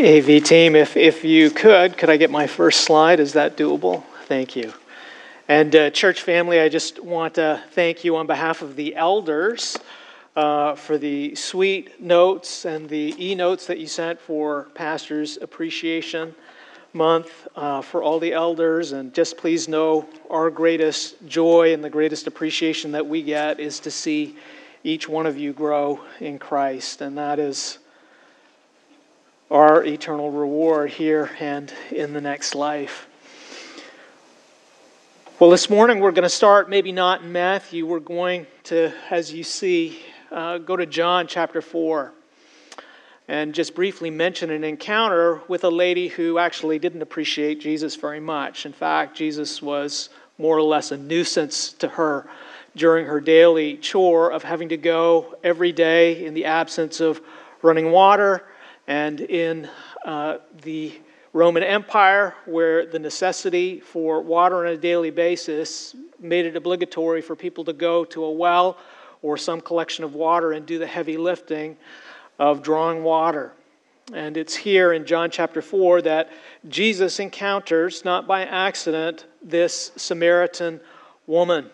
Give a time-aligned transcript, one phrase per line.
[0.00, 3.20] AV team, if, if you could, could I get my first slide?
[3.20, 4.02] Is that doable?
[4.24, 4.72] Thank you.
[5.46, 9.76] And uh, church family, I just want to thank you on behalf of the elders
[10.36, 16.34] uh, for the sweet notes and the e notes that you sent for Pastor's Appreciation
[16.94, 18.92] Month uh, for all the elders.
[18.92, 23.78] And just please know our greatest joy and the greatest appreciation that we get is
[23.80, 24.36] to see
[24.82, 27.02] each one of you grow in Christ.
[27.02, 27.80] And that is
[29.50, 33.08] our eternal reward here and in the next life.
[35.40, 39.32] Well, this morning we're going to start, maybe not in Matthew, we're going to, as
[39.32, 42.12] you see, uh, go to John chapter 4
[43.26, 48.20] and just briefly mention an encounter with a lady who actually didn't appreciate Jesus very
[48.20, 48.66] much.
[48.66, 52.28] In fact, Jesus was more or less a nuisance to her
[52.76, 57.20] during her daily chore of having to go every day in the absence of
[57.62, 58.44] running water
[58.90, 59.68] and in
[60.04, 60.92] uh, the
[61.32, 67.36] Roman Empire, where the necessity for water on a daily basis made it obligatory for
[67.36, 68.78] people to go to a well
[69.22, 71.76] or some collection of water and do the heavy lifting
[72.40, 73.52] of drawing water.
[74.12, 76.32] And it's here in John chapter 4 that
[76.68, 80.80] Jesus encounters, not by accident, this Samaritan
[81.28, 81.70] woman.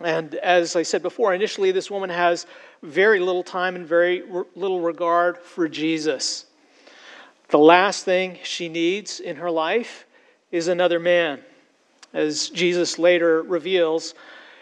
[0.00, 2.46] And as I said before, initially this woman has
[2.82, 4.22] very little time and very
[4.54, 6.46] little regard for Jesus.
[7.48, 10.06] The last thing she needs in her life
[10.52, 11.40] is another man.
[12.12, 14.14] As Jesus later reveals,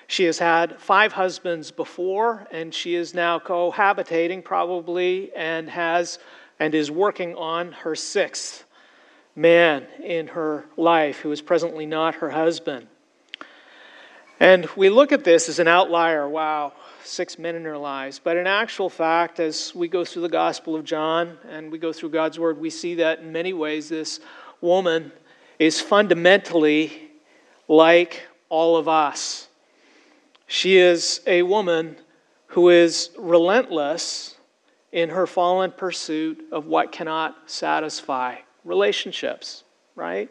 [0.09, 6.19] she has had five husbands before, and she is now cohabitating probably and has
[6.59, 8.65] and is working on her sixth
[9.35, 12.87] man in her life who is presently not her husband.
[14.39, 16.29] And we look at this as an outlier.
[16.29, 18.21] Wow, six men in her lives.
[18.23, 21.93] But in actual fact, as we go through the Gospel of John and we go
[21.93, 24.21] through God's Word, we see that in many ways this
[24.61, 25.11] woman
[25.59, 27.11] is fundamentally
[27.67, 29.49] like all of us.
[30.47, 31.97] She is a woman
[32.49, 34.37] who is relentless
[34.93, 40.31] in her fallen pursuit of what cannot satisfy relationships, right?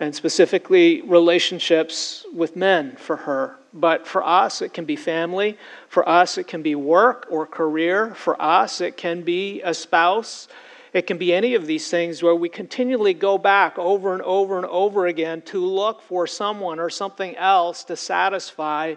[0.00, 3.56] And specifically, relationships with men for her.
[3.74, 5.58] But for us, it can be family.
[5.88, 8.14] For us, it can be work or career.
[8.14, 10.48] For us, it can be a spouse.
[10.92, 14.56] It can be any of these things where we continually go back over and over
[14.56, 18.94] and over again to look for someone or something else to satisfy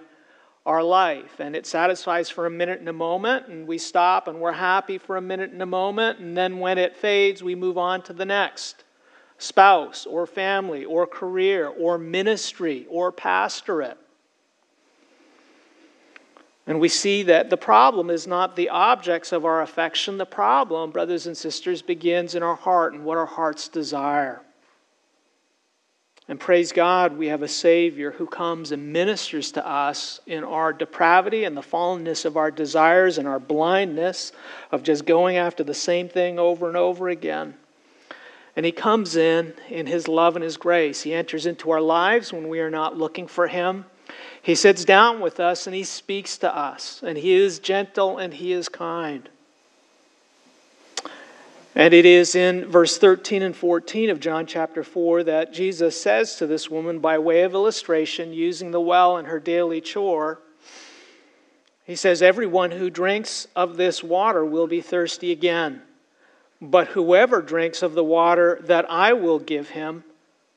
[0.66, 1.40] our life.
[1.40, 4.98] And it satisfies for a minute and a moment, and we stop and we're happy
[4.98, 8.14] for a minute and a moment, and then when it fades, we move on to
[8.14, 8.84] the next
[9.42, 13.98] spouse or family or career or ministry or pastorate.
[16.68, 20.18] And we see that the problem is not the objects of our affection.
[20.18, 24.42] The problem, brothers and sisters, begins in our heart and what our hearts desire.
[26.28, 30.72] And praise God, we have a Savior who comes and ministers to us in our
[30.72, 34.32] depravity and the fallenness of our desires and our blindness
[34.72, 37.56] of just going after the same thing over and over again.
[38.56, 41.02] And He comes in in His love and His grace.
[41.02, 43.86] He enters into our lives when we are not looking for Him.
[44.42, 48.34] He sits down with us and he speaks to us, and he is gentle and
[48.34, 49.30] he is kind.
[51.74, 56.36] And it is in verse 13 and 14 of John chapter 4 that Jesus says
[56.36, 60.40] to this woman, by way of illustration, using the well in her daily chore,
[61.86, 65.82] He says, Everyone who drinks of this water will be thirsty again.
[66.62, 70.04] But whoever drinks of the water that I will give him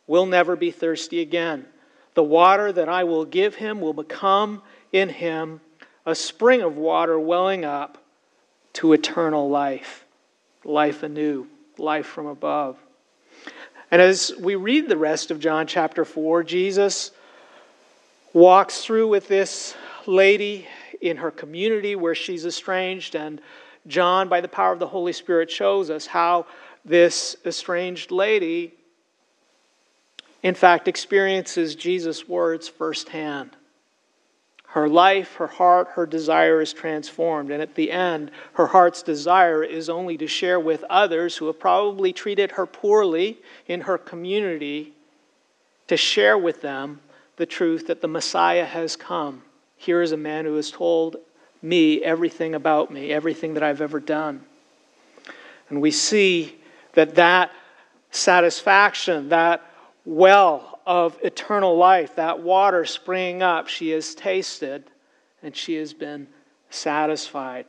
[0.06, 1.64] will never be thirsty again.
[2.12, 4.62] The water that I will give him will become
[4.92, 5.60] in him
[6.04, 7.98] a spring of water welling up
[8.74, 10.04] to eternal life,
[10.64, 11.46] life anew,
[11.78, 12.76] life from above.
[13.90, 17.12] And as we read the rest of John chapter 4, Jesus
[18.32, 19.74] walks through with this
[20.06, 20.66] lady
[21.00, 23.40] in her community where she's estranged, and
[23.86, 26.46] John, by the power of the Holy Spirit, shows us how
[26.84, 28.74] this estranged lady
[30.44, 33.56] in fact, experiences Jesus' words firsthand.
[34.66, 37.50] Her life, her heart, her desire is transformed.
[37.50, 41.58] And at the end, her heart's desire is only to share with others who have
[41.58, 44.92] probably treated her poorly in her community,
[45.86, 47.00] to share with them
[47.36, 49.42] the truth that the Messiah has come.
[49.78, 51.16] Here is a man who has told
[51.64, 54.44] me everything about me, everything that I've ever done.
[55.70, 56.56] And we see
[56.92, 57.50] that that
[58.10, 59.62] satisfaction, that
[60.04, 64.84] well of eternal life, that water springing up, she has tasted
[65.42, 66.28] and she has been
[66.68, 67.64] satisfied.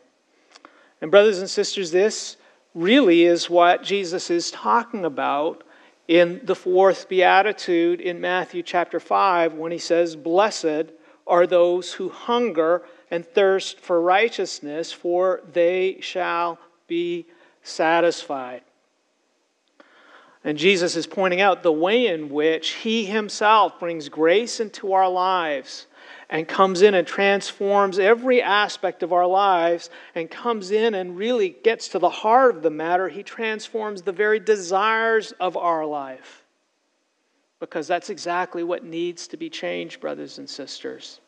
[1.01, 2.35] And, brothers and sisters, this
[2.73, 5.63] really is what Jesus is talking about
[6.07, 10.91] in the fourth beatitude in Matthew chapter 5 when he says, Blessed
[11.25, 17.25] are those who hunger and thirst for righteousness, for they shall be
[17.63, 18.61] satisfied.
[20.43, 25.09] And Jesus is pointing out the way in which he himself brings grace into our
[25.09, 25.87] lives
[26.29, 31.49] and comes in and transforms every aspect of our lives and comes in and really
[31.63, 33.09] gets to the heart of the matter.
[33.09, 36.43] He transforms the very desires of our life.
[37.59, 41.21] Because that's exactly what needs to be changed, brothers and sisters.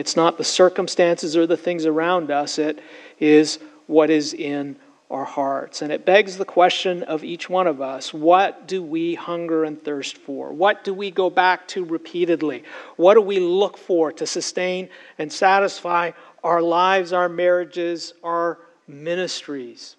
[0.00, 2.80] It's not the circumstances or the things around us, it
[3.18, 4.76] is what is in
[5.10, 5.82] our hearts.
[5.82, 9.82] And it begs the question of each one of us what do we hunger and
[9.84, 10.54] thirst for?
[10.54, 12.64] What do we go back to repeatedly?
[12.96, 14.88] What do we look for to sustain
[15.18, 16.12] and satisfy
[16.42, 18.56] our lives, our marriages, our
[18.88, 19.96] ministries?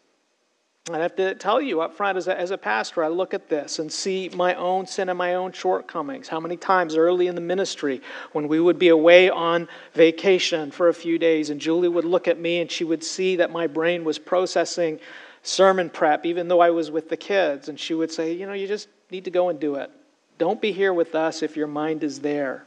[0.96, 3.50] I have to tell you up front as a, as a pastor, I look at
[3.50, 6.28] this and see my own sin and my own shortcomings.
[6.28, 8.02] How many times early in the ministry,
[8.32, 12.28] when we would be away on vacation for a few days, and Julie would look
[12.28, 15.00] at me and she would see that my brain was processing
[15.44, 18.54] sermon prep, even though I was with the kids, and she would say, You know,
[18.54, 19.92] you just need to go and do it.
[20.38, 22.66] Don't be here with us if your mind is there.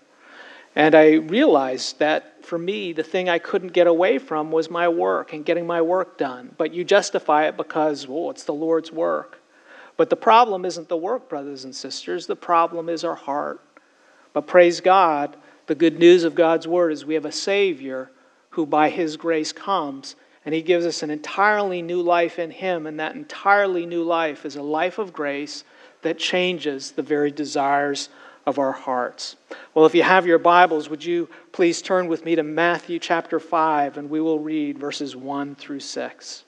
[0.76, 4.88] And I realized that for me, the thing I couldn't get away from was my
[4.88, 6.54] work and getting my work done.
[6.56, 9.40] But you justify it because, well, it's the Lord's work.
[9.96, 12.26] But the problem isn't the work, brothers and sisters.
[12.26, 13.60] The problem is our heart.
[14.32, 15.36] But praise God,
[15.66, 18.10] the good news of God's word is we have a Savior
[18.50, 22.86] who, by His grace, comes and He gives us an entirely new life in Him.
[22.86, 25.64] And that entirely new life is a life of grace
[26.02, 28.08] that changes the very desires
[28.46, 29.36] of our hearts.
[29.74, 33.40] Well, if you have your Bibles, would you please turn with me to Matthew chapter
[33.40, 36.44] 5, and we will read verses 1 through 6.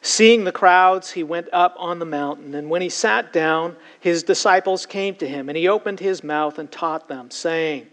[0.00, 4.22] Seeing the crowds, he went up on the mountain, and when he sat down, his
[4.22, 7.86] disciples came to him, and he opened his mouth and taught them, saying,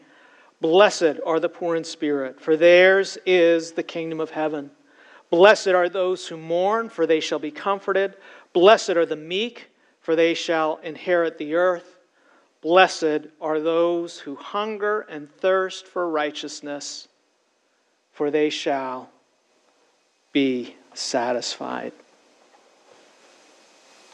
[0.62, 4.72] Blessed are the poor in spirit, for theirs is the kingdom of heaven.
[5.30, 8.16] Blessed are those who mourn, for they shall be comforted.
[8.54, 9.70] Blessed are the meek,
[10.00, 11.95] for they shall inherit the earth.
[12.66, 17.08] Blessed are those who hunger and thirst for righteousness,
[18.12, 19.12] for they shall
[20.34, 21.94] be satisfied.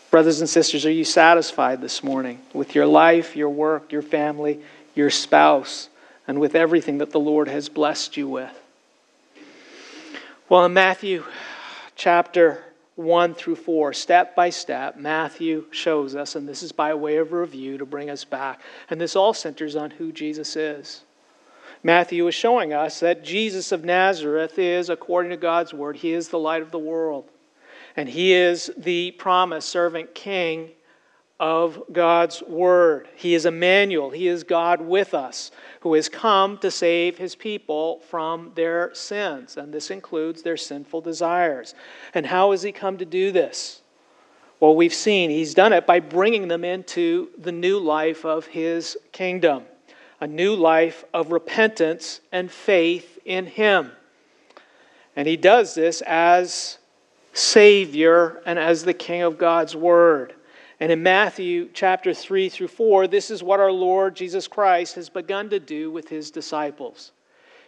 [0.10, 4.60] Brothers and sisters, are you satisfied this morning with your life, your work, your family,
[4.96, 5.88] your spouse,
[6.28, 8.62] and with everything that the Lord has blessed you with?
[10.50, 11.24] Well, in Matthew
[11.96, 12.66] chapter
[13.04, 17.34] 1 through 4, step by step, Matthew shows us, and this is by way of
[17.34, 18.62] review to bring us back.
[18.90, 21.04] And this all centers on who Jesus is.
[21.84, 26.30] Matthew is showing us that Jesus of Nazareth is, according to God's word, he is
[26.30, 27.30] the light of the world.
[27.96, 30.72] And he is the promised servant king
[31.42, 33.08] of God's word.
[33.16, 34.12] He is Emmanuel.
[34.12, 35.50] He is God with us,
[35.80, 39.58] who has come to save his people from their sins.
[39.58, 41.74] And this includes their sinful desires.
[42.14, 43.82] And how has he come to do this?
[44.60, 48.96] Well, we've seen he's done it by bringing them into the new life of his
[49.12, 49.64] kingdom,
[50.20, 53.92] a new life of repentance and faith in him.
[55.16, 56.78] And he does this as
[57.34, 60.36] Savior and as the King of God's Word.
[60.82, 65.10] And in Matthew chapter 3 through 4, this is what our Lord Jesus Christ has
[65.10, 67.12] begun to do with his disciples.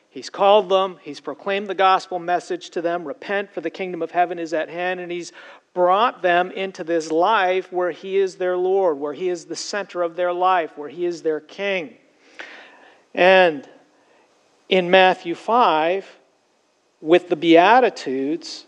[0.09, 4.09] He's called them, he's proclaimed the gospel message to them repent, for the kingdom of
[4.09, 5.31] heaven is at hand, and he's
[5.75, 10.01] brought them into this life where he is their Lord, where he is the center
[10.01, 11.95] of their life, where he is their king.
[13.13, 13.69] And
[14.69, 16.17] in Matthew 5,
[16.99, 18.65] with the Beatitudes,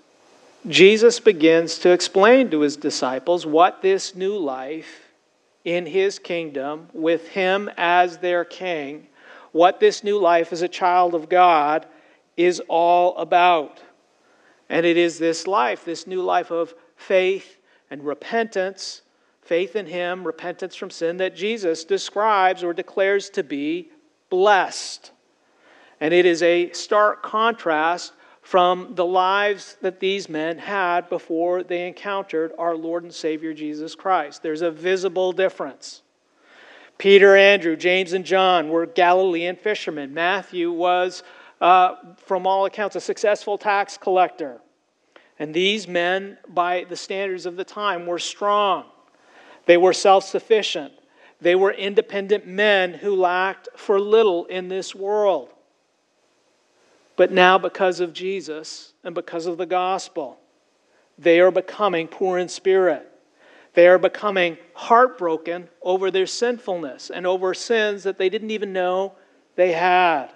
[0.67, 5.11] Jesus begins to explain to his disciples what this new life
[5.63, 9.07] in his kingdom, with him as their king,
[9.51, 11.87] what this new life as a child of God
[12.37, 13.81] is all about.
[14.69, 17.57] And it is this life, this new life of faith
[17.89, 19.01] and repentance,
[19.41, 23.89] faith in him, repentance from sin, that Jesus describes or declares to be
[24.29, 25.11] blessed.
[25.99, 28.13] And it is a stark contrast
[28.45, 33.95] from the lives that these men had before they encountered our Lord and Savior Jesus
[33.95, 34.43] Christ.
[34.43, 36.03] There's a visible difference.
[36.99, 40.13] Peter, Andrew, James, and John were Galilean fishermen.
[40.13, 41.23] Matthew was,
[41.59, 44.61] uh, from all accounts, a successful tax collector.
[45.39, 48.85] And these men, by the standards of the time, were strong.
[49.65, 50.93] They were self sufficient.
[51.41, 55.54] They were independent men who lacked for little in this world.
[57.15, 60.37] But now, because of Jesus and because of the gospel,
[61.17, 63.09] they are becoming poor in spirit.
[63.73, 69.13] They are becoming heartbroken over their sinfulness and over sins that they didn't even know
[69.55, 70.29] they had.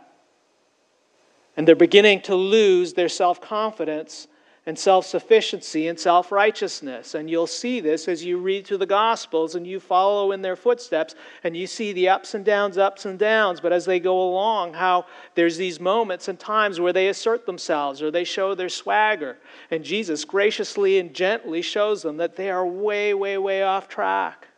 [1.58, 4.28] And they're beginning to lose their self confidence
[4.70, 7.16] and self sufficiency and self righteousness.
[7.16, 10.56] And you'll see this as you read through the Gospels and you follow in their
[10.56, 13.60] footsteps and you see the ups and downs, ups and downs.
[13.60, 18.00] But as they go along, how there's these moments and times where they assert themselves
[18.00, 19.40] or they show their swagger.
[19.72, 24.50] And Jesus graciously and gently shows them that they are way, way, way off track.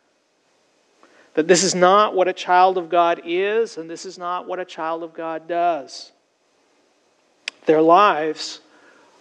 [1.32, 4.60] That this is not what a child of God is, and this is not what
[4.60, 6.12] a child of God does.
[7.64, 8.60] Their lives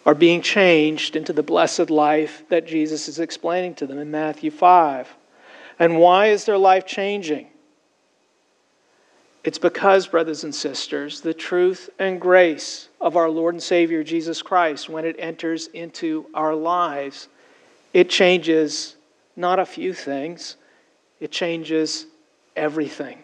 [0.05, 4.49] are being changed into the blessed life that Jesus is explaining to them in Matthew
[4.49, 5.07] 5.
[5.79, 7.47] And why is their life changing?
[9.43, 14.41] It's because, brothers and sisters, the truth and grace of our Lord and Savior Jesus
[14.41, 17.27] Christ, when it enters into our lives,
[17.91, 18.95] it changes
[19.35, 20.57] not a few things,
[21.19, 22.05] it changes
[22.55, 23.17] everything.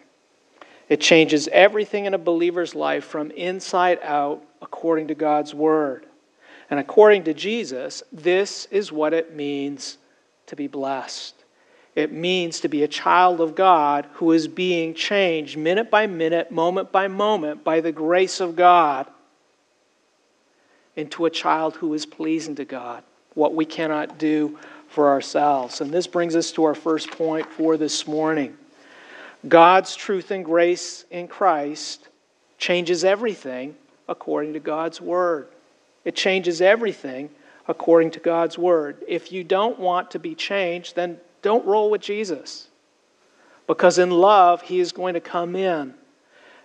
[0.88, 6.07] It changes everything in a believer's life from inside out according to God's Word.
[6.70, 9.98] And according to Jesus, this is what it means
[10.46, 11.34] to be blessed.
[11.94, 16.52] It means to be a child of God who is being changed minute by minute,
[16.52, 19.06] moment by moment, by the grace of God
[20.94, 23.02] into a child who is pleasing to God,
[23.34, 24.58] what we cannot do
[24.88, 25.80] for ourselves.
[25.80, 28.56] And this brings us to our first point for this morning.
[29.46, 32.08] God's truth and grace in Christ
[32.58, 33.76] changes everything
[34.08, 35.48] according to God's Word.
[36.08, 37.28] It changes everything
[37.66, 39.04] according to God's word.
[39.06, 42.68] If you don't want to be changed, then don't roll with Jesus.
[43.66, 45.92] Because in love, he is going to come in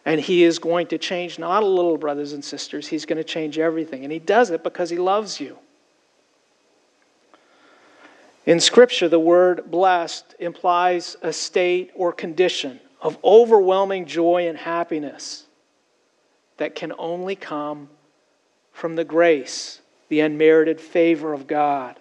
[0.06, 3.24] and he is going to change not a little, brothers and sisters, he's going to
[3.26, 4.06] change everything.
[4.06, 5.58] And he does it because he loves you.
[8.46, 15.44] In Scripture, the word blessed implies a state or condition of overwhelming joy and happiness
[16.56, 17.90] that can only come
[18.74, 22.00] from the grace, the unmerited favor of God.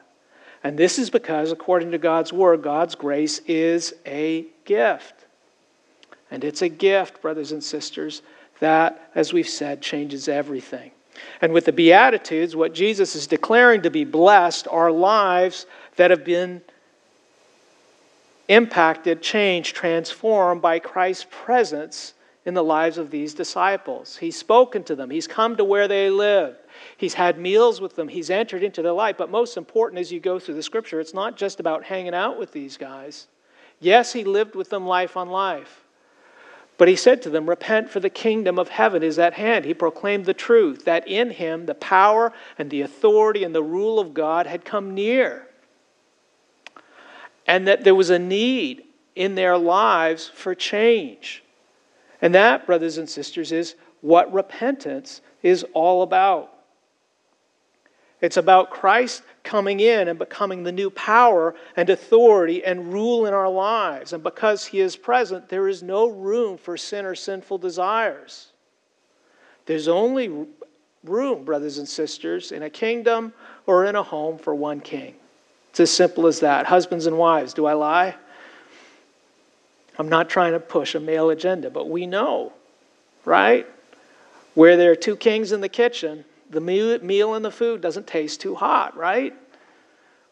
[0.65, 5.15] And this is because, according to God's word, God's grace is a gift.
[6.31, 8.23] And it's a gift, brothers and sisters,
[8.61, 10.93] that, as we've said, changes everything.
[11.41, 16.25] And with the Beatitudes, what Jesus is declaring to be blessed are lives that have
[16.25, 16.63] been
[18.49, 24.17] impacted, changed, transformed by Christ's presence in the lives of these disciples.
[24.17, 26.57] He's spoken to them, He's come to where they live.
[26.97, 28.09] He's had meals with them.
[28.09, 29.17] He's entered into their life.
[29.17, 32.39] But most important, as you go through the scripture, it's not just about hanging out
[32.39, 33.29] with these guys.
[33.79, 35.85] Yes, he lived with them life on life.
[36.79, 39.65] But he said to them, Repent, for the kingdom of heaven is at hand.
[39.65, 44.01] He proclaimed the truth that in him the power and the authority and the rule
[44.01, 45.47] of God had come near.
[47.47, 48.85] And that there was a need
[49.15, 51.43] in their lives for change.
[52.23, 56.51] And that, brothers and sisters, is what repentance is all about.
[58.21, 63.35] It's about Christ coming in and becoming the new power and authority and rule in
[63.35, 64.13] our lives.
[64.13, 68.53] And because He is present, there is no room for sin or sinful desires.
[69.67, 70.47] There's only
[71.03, 73.33] room, brothers and sisters, in a kingdom
[73.67, 75.17] or in a home for one king.
[75.71, 76.67] It's as simple as that.
[76.67, 78.15] Husbands and wives, do I lie?
[79.99, 82.53] I'm not trying to push a male agenda, but we know,
[83.25, 83.67] right?
[84.55, 88.41] Where there are two kings in the kitchen, the meal and the food doesn't taste
[88.41, 89.35] too hot, right?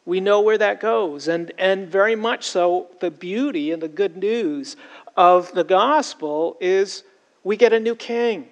[0.05, 1.29] We know where that goes.
[1.29, 4.76] And, and very much so, the beauty and the good news
[5.17, 7.05] of the gospel is
[7.45, 8.49] we get a new king.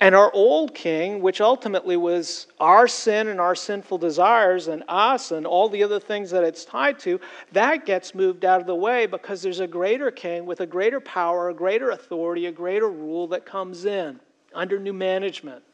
[0.00, 5.32] And our old king, which ultimately was our sin and our sinful desires and us
[5.32, 8.74] and all the other things that it's tied to, that gets moved out of the
[8.76, 12.88] way because there's a greater king with a greater power, a greater authority, a greater
[12.88, 14.20] rule that comes in
[14.54, 15.64] under new management.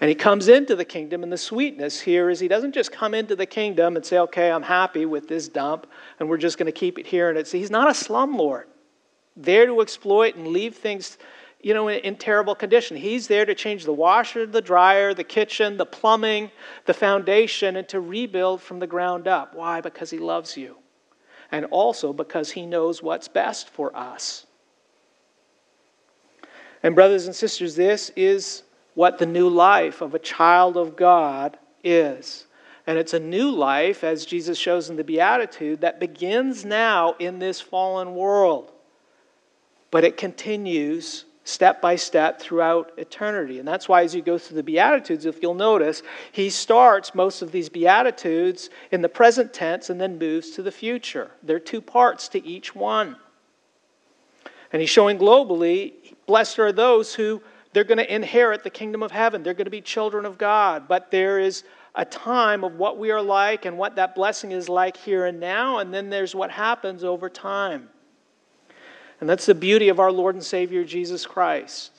[0.00, 3.14] And he comes into the kingdom, and the sweetness here is he doesn't just come
[3.14, 5.86] into the kingdom and say, okay, I'm happy with this dump,
[6.18, 7.28] and we're just going to keep it here.
[7.28, 8.64] And it's, he's not a slumlord
[9.36, 11.18] there to exploit and leave things
[11.64, 12.94] you know, in, in, terrible condition.
[12.94, 16.50] He's there to change the washer, the dryer, the kitchen, the plumbing,
[16.84, 19.54] the foundation, and to rebuild from the ground up.
[19.54, 19.80] Why?
[19.80, 20.76] Because he loves you.
[21.50, 24.44] And also because he knows what's best for us.
[26.82, 31.56] And, brothers and sisters, this is what the new life of a child of God
[31.82, 32.44] is.
[32.86, 37.38] And it's a new life, as Jesus shows in the Beatitude, that begins now in
[37.38, 38.70] this fallen world.
[39.90, 43.58] But it continues step by step throughout eternity.
[43.58, 47.42] And that's why, as you go through the Beatitudes, if you'll notice, he starts most
[47.42, 51.30] of these Beatitudes in the present tense and then moves to the future.
[51.42, 53.16] There are two parts to each one.
[54.72, 55.92] And he's showing globally,
[56.26, 59.42] blessed are those who they're going to inherit the kingdom of heaven.
[59.42, 60.88] They're going to be children of God.
[60.88, 64.68] But there is a time of what we are like and what that blessing is
[64.68, 67.88] like here and now, and then there's what happens over time.
[69.20, 71.92] And that's the beauty of our Lord and Savior Jesus Christ.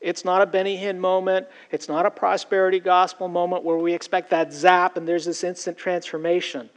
[0.00, 1.46] It's not a Benny Hinn moment.
[1.70, 5.78] It's not a prosperity gospel moment where we expect that zap and there's this instant
[5.78, 6.68] transformation.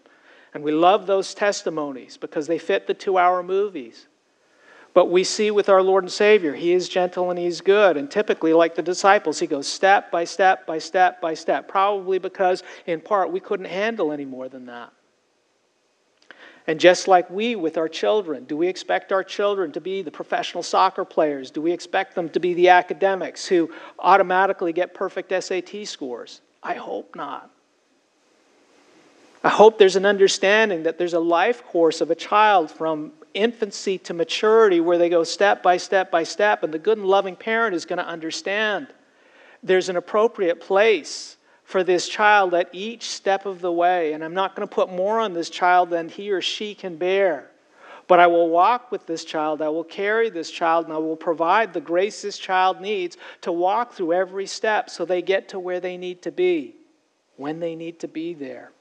[0.54, 4.08] And we love those testimonies because they fit the two hour movies.
[4.94, 7.98] But we see with our Lord and Savior, He is gentle and He's good.
[7.98, 12.18] And typically, like the disciples, He goes step by step by step by step, probably
[12.18, 14.94] because, in part, we couldn't handle any more than that.
[16.68, 20.12] And just like we with our children, do we expect our children to be the
[20.12, 21.52] professional soccer players?
[21.52, 26.42] Do we expect them to be the academics who automatically get perfect SAT scores?
[26.64, 27.52] I hope not.
[29.44, 34.00] I hope there's an understanding that there's a life course of a child from infancy
[34.00, 37.36] to maturity where they go step by step by step, and the good and loving
[37.36, 38.88] parent is going to understand
[39.62, 44.14] there's an appropriate place for this child at each step of the way.
[44.14, 46.96] And I'm not going to put more on this child than he or she can
[46.96, 47.50] bear.
[48.08, 51.16] But I will walk with this child, I will carry this child, and I will
[51.16, 55.60] provide the grace this child needs to walk through every step so they get to
[55.60, 56.76] where they need to be
[57.38, 58.72] when they need to be there.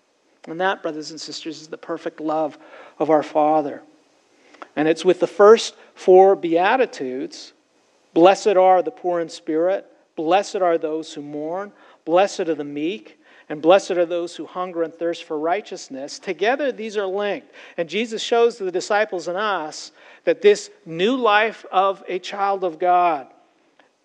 [0.47, 2.59] And that, brothers and sisters, is the perfect love
[2.99, 3.83] of our Father.
[4.77, 7.55] And it's with the first four Beatitudes
[8.13, 11.73] Blessed are the poor in spirit, blessed are those who mourn,
[12.05, 13.19] Blessed are the meek,
[13.49, 16.19] and blessed are those who hunger and thirst for righteousness.
[16.19, 17.51] Together, these are linked.
[17.77, 19.93] And Jesus shows the disciples and us
[20.25, 23.27] that this new life of a child of God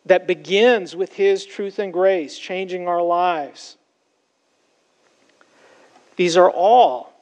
[0.05, 3.77] that begins with His truth and grace, changing our lives.
[6.15, 7.13] These are all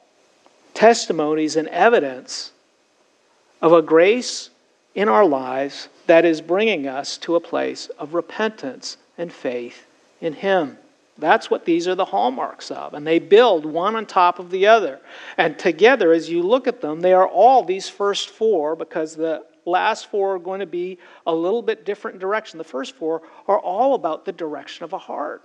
[0.74, 2.52] testimonies and evidence
[3.60, 4.50] of a grace
[4.94, 9.87] in our lives that is bringing us to a place of repentance and faith
[10.20, 10.78] in Him.
[11.18, 12.94] That's what these are the hallmarks of.
[12.94, 15.00] And they build one on top of the other.
[15.36, 19.44] And together, as you look at them, they are all these first four because the
[19.64, 22.56] last four are going to be a little bit different direction.
[22.56, 25.42] The first four are all about the direction of a heart.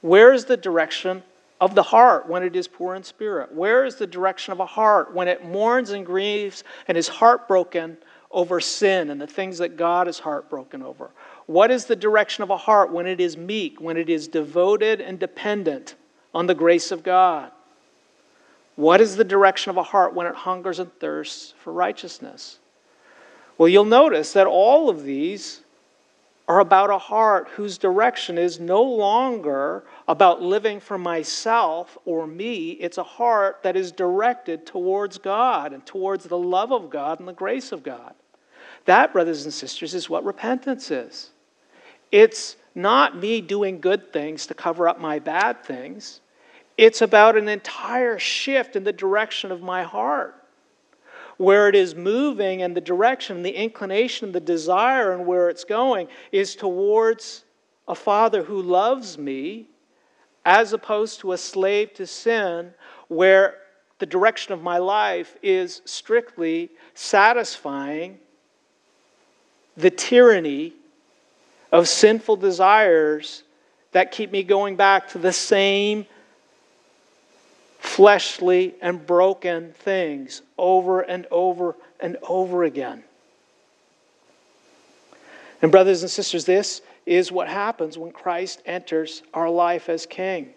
[0.00, 1.22] Where is the direction
[1.60, 3.52] of the heart when it is poor in spirit?
[3.52, 7.98] Where is the direction of a heart when it mourns and grieves and is heartbroken
[8.30, 11.10] over sin and the things that God is heartbroken over?
[11.50, 15.00] What is the direction of a heart when it is meek, when it is devoted
[15.00, 15.96] and dependent
[16.32, 17.50] on the grace of God?
[18.76, 22.60] What is the direction of a heart when it hungers and thirsts for righteousness?
[23.58, 25.62] Well, you'll notice that all of these
[26.46, 32.70] are about a heart whose direction is no longer about living for myself or me.
[32.74, 37.26] It's a heart that is directed towards God and towards the love of God and
[37.26, 38.14] the grace of God.
[38.84, 41.30] That, brothers and sisters, is what repentance is.
[42.10, 46.20] It's not me doing good things to cover up my bad things.
[46.76, 50.34] It's about an entire shift in the direction of my heart.
[51.36, 56.08] Where it is moving and the direction, the inclination, the desire, and where it's going
[56.32, 57.44] is towards
[57.88, 59.66] a father who loves me
[60.44, 62.72] as opposed to a slave to sin,
[63.08, 63.56] where
[63.98, 68.18] the direction of my life is strictly satisfying
[69.76, 70.72] the tyranny
[71.72, 73.42] of sinful desires
[73.92, 76.06] that keep me going back to the same
[77.78, 83.02] fleshly and broken things over and over and over again.
[85.62, 90.50] And, brothers and sisters, this is what happens when Christ enters our life as King.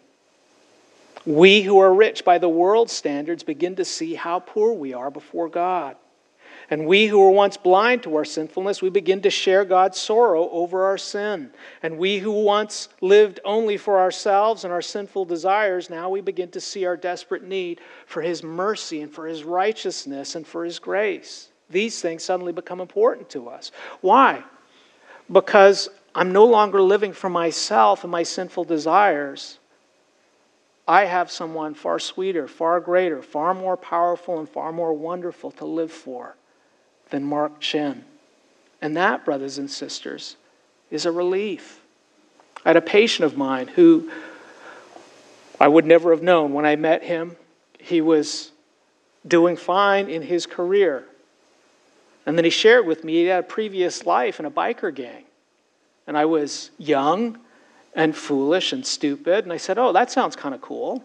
[1.26, 5.10] We who are rich by the world's standards begin to see how poor we are
[5.10, 5.96] before God.
[6.70, 10.50] And we who were once blind to our sinfulness, we begin to share God's sorrow
[10.50, 11.52] over our sin.
[11.82, 16.50] And we who once lived only for ourselves and our sinful desires, now we begin
[16.52, 20.80] to see our desperate need for His mercy and for His righteousness and for His
[20.80, 21.50] grace.
[21.70, 23.72] These things suddenly become important to us.
[24.02, 24.44] Why?
[25.32, 29.60] Because I'm no longer living for myself and my sinful desires.
[30.88, 35.66] I have someone far sweeter, far greater, far more powerful, and far more wonderful to
[35.66, 36.36] live for
[37.14, 38.04] than Mark Chen.
[38.82, 40.36] And that, brothers and sisters,
[40.90, 41.80] is a relief.
[42.66, 44.10] I had a patient of mine who
[45.60, 47.36] I would never have known when I met him.
[47.78, 48.52] He was
[49.28, 51.06] doing fine in his career.
[52.26, 55.26] And then he shared with me he had a previous life in a biker gang.
[56.08, 57.38] And I was young
[57.94, 59.44] and foolish and stupid.
[59.44, 61.04] And I said, Oh, that sounds kind of cool.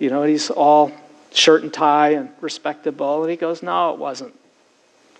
[0.00, 0.90] You know, he's all
[1.34, 3.22] shirt and tie and respectable.
[3.22, 4.34] And he goes, No, it wasn't.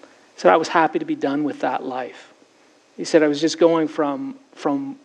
[0.03, 2.33] He said, I was happy to be done with that life.
[2.96, 4.96] He said, I was just going from, from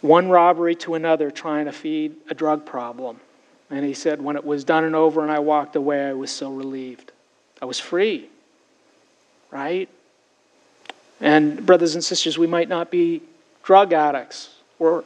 [0.00, 3.20] one robbery to another trying to feed a drug problem.
[3.70, 6.30] And he said, when it was done and over and I walked away, I was
[6.30, 7.10] so relieved.
[7.60, 8.28] I was free,
[9.50, 9.88] right?
[11.20, 13.22] And, brothers and sisters, we might not be
[13.62, 15.04] drug addicts or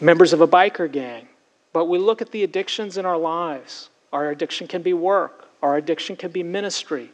[0.00, 1.28] members of a biker gang,
[1.72, 3.90] but we look at the addictions in our lives.
[4.12, 7.10] Our addiction can be work, our addiction can be ministry,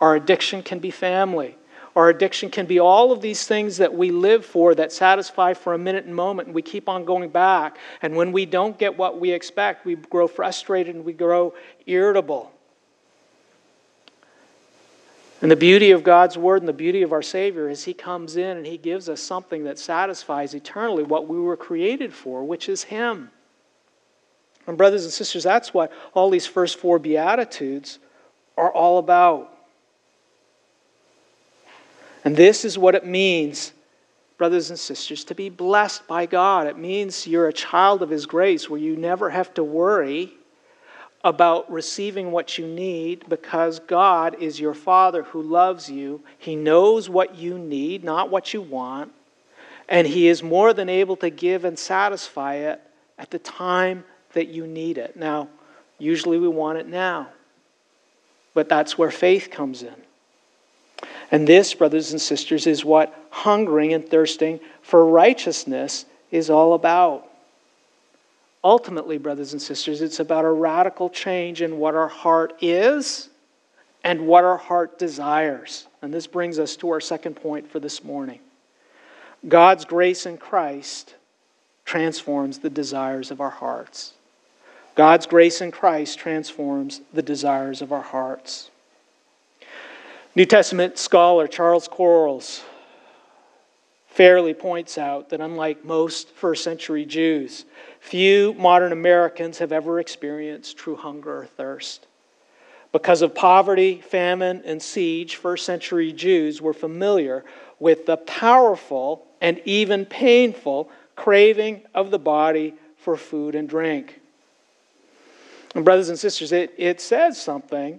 [0.00, 1.56] our addiction can be family.
[1.94, 5.74] Our addiction can be all of these things that we live for that satisfy for
[5.74, 7.76] a minute and moment, and we keep on going back.
[8.00, 11.52] And when we don't get what we expect, we grow frustrated and we grow
[11.86, 12.50] irritable.
[15.42, 18.36] And the beauty of God's Word and the beauty of our Savior is He comes
[18.36, 22.68] in and He gives us something that satisfies eternally what we were created for, which
[22.68, 23.30] is Him.
[24.72, 27.98] And, brothers and sisters, that's what all these first four Beatitudes
[28.56, 29.52] are all about.
[32.24, 33.74] And this is what it means,
[34.38, 36.66] brothers and sisters, to be blessed by God.
[36.68, 40.32] It means you're a child of His grace where you never have to worry
[41.22, 46.22] about receiving what you need because God is your Father who loves you.
[46.38, 49.12] He knows what you need, not what you want,
[49.86, 52.80] and He is more than able to give and satisfy it
[53.18, 55.16] at the time that you need it.
[55.16, 55.48] Now,
[55.98, 57.28] usually we want it now,
[58.54, 59.94] but that's where faith comes in.
[61.30, 67.28] And this, brothers and sisters, is what hungering and thirsting for righteousness is all about.
[68.64, 73.28] Ultimately, brothers and sisters, it's about a radical change in what our heart is
[74.04, 75.86] and what our heart desires.
[76.02, 78.40] And this brings us to our second point for this morning.
[79.48, 81.14] God's grace in Christ
[81.84, 84.12] transforms the desires of our hearts.
[84.94, 88.70] God's grace in Christ transforms the desires of our hearts.
[90.34, 92.62] New Testament scholar Charles Quarles
[94.06, 97.64] fairly points out that unlike most first century Jews,
[98.00, 102.06] few modern Americans have ever experienced true hunger or thirst.
[102.92, 107.42] Because of poverty, famine, and siege, first century Jews were familiar
[107.78, 114.20] with the powerful and even painful craving of the body for food and drink.
[115.74, 117.98] And, brothers and sisters, it, it says something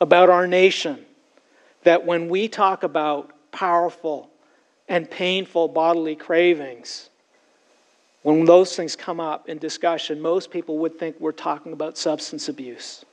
[0.00, 1.04] about our nation
[1.84, 4.30] that when we talk about powerful
[4.88, 7.10] and painful bodily cravings,
[8.22, 12.48] when those things come up in discussion, most people would think we're talking about substance
[12.48, 13.04] abuse.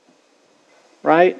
[1.02, 1.38] Right?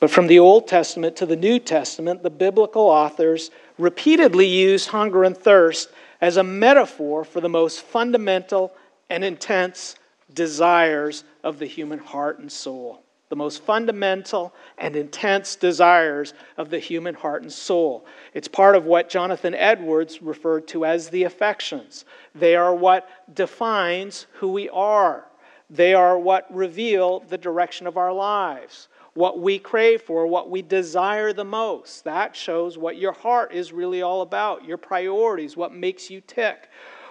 [0.00, 5.24] But from the Old Testament to the New Testament, the biblical authors repeatedly use hunger
[5.24, 5.88] and thirst
[6.20, 8.72] as a metaphor for the most fundamental
[9.08, 9.96] and intense
[10.32, 16.78] desires of the human heart and soul the most fundamental and intense desires of the
[16.78, 18.06] human heart and soul.
[18.32, 22.04] It's part of what Jonathan Edwards referred to as the affections.
[22.34, 25.26] They are what defines who we are,
[25.68, 28.88] they are what reveal the direction of our lives.
[29.14, 32.02] What we crave for, what we desire the most.
[32.02, 36.68] That shows what your heart is really all about, your priorities, what makes you tick,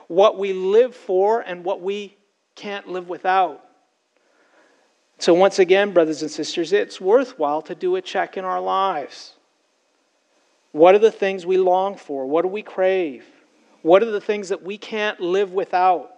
[0.08, 2.17] what we live for, and what we
[2.56, 3.63] can't live without.
[5.20, 9.34] So, once again, brothers and sisters, it's worthwhile to do a check in our lives.
[10.72, 12.26] What are the things we long for?
[12.26, 13.26] What do we crave?
[13.84, 16.12] What are the things that we can't live without?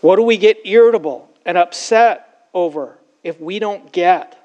[0.00, 4.36] What do we get irritable and upset over if we don't get?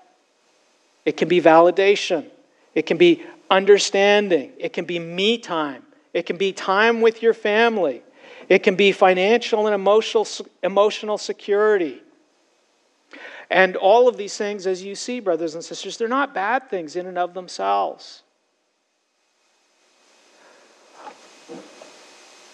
[1.05, 2.27] It can be validation,
[2.75, 5.83] it can be understanding, it can be me time,
[6.13, 8.03] it can be time with your family,
[8.51, 10.27] it can be financial and emotional,
[10.61, 12.01] emotional security.
[13.49, 16.97] And all of these things, as you see, brothers and sisters, they're not bad things
[16.97, 18.23] in and of themselves.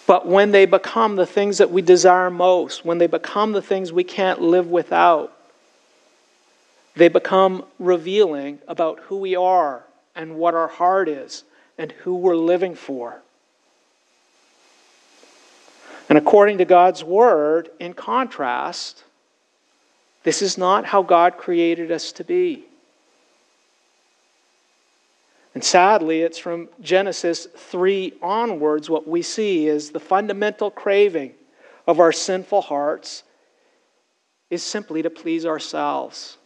[0.05, 3.91] But when they become the things that we desire most, when they become the things
[3.91, 5.35] we can't live without,
[6.95, 9.83] they become revealing about who we are
[10.15, 11.43] and what our heart is
[11.75, 13.23] and who we're living for.
[16.09, 19.03] And according to God's word, in contrast,
[20.23, 22.65] this is not how God created us to be.
[25.53, 31.33] And sadly, it's from Genesis 3 onwards, what we see is the fundamental craving
[31.87, 33.23] of our sinful hearts
[34.49, 36.37] is simply to please ourselves.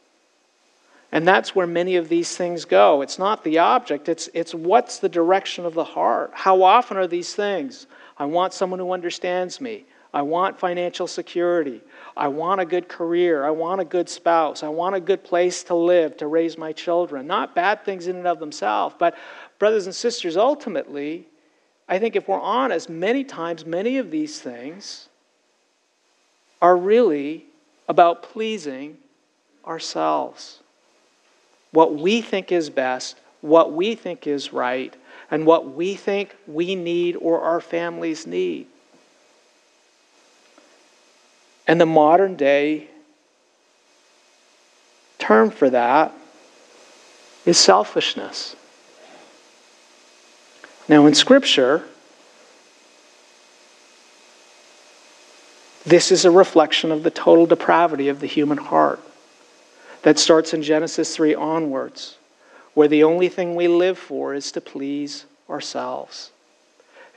[1.11, 3.01] And that's where many of these things go.
[3.01, 6.31] It's not the object, it's, it's what's the direction of the heart.
[6.33, 7.87] How often are these things?
[8.17, 9.85] I want someone who understands me.
[10.13, 11.81] I want financial security.
[12.17, 13.45] I want a good career.
[13.45, 14.61] I want a good spouse.
[14.61, 17.27] I want a good place to live, to raise my children.
[17.27, 19.15] Not bad things in and of themselves, but
[19.57, 21.27] brothers and sisters, ultimately,
[21.87, 25.07] I think if we're honest, many times, many of these things
[26.61, 27.45] are really
[27.87, 28.97] about pleasing
[29.65, 30.61] ourselves
[31.71, 34.95] what we think is best, what we think is right,
[35.31, 38.67] and what we think we need or our families need.
[41.65, 42.87] And the modern day
[45.17, 46.13] term for that
[47.45, 48.55] is selfishness.
[50.89, 51.85] Now, in Scripture,
[55.85, 58.99] this is a reflection of the total depravity of the human heart
[60.01, 62.17] that starts in Genesis 3 onwards,
[62.73, 66.31] where the only thing we live for is to please ourselves.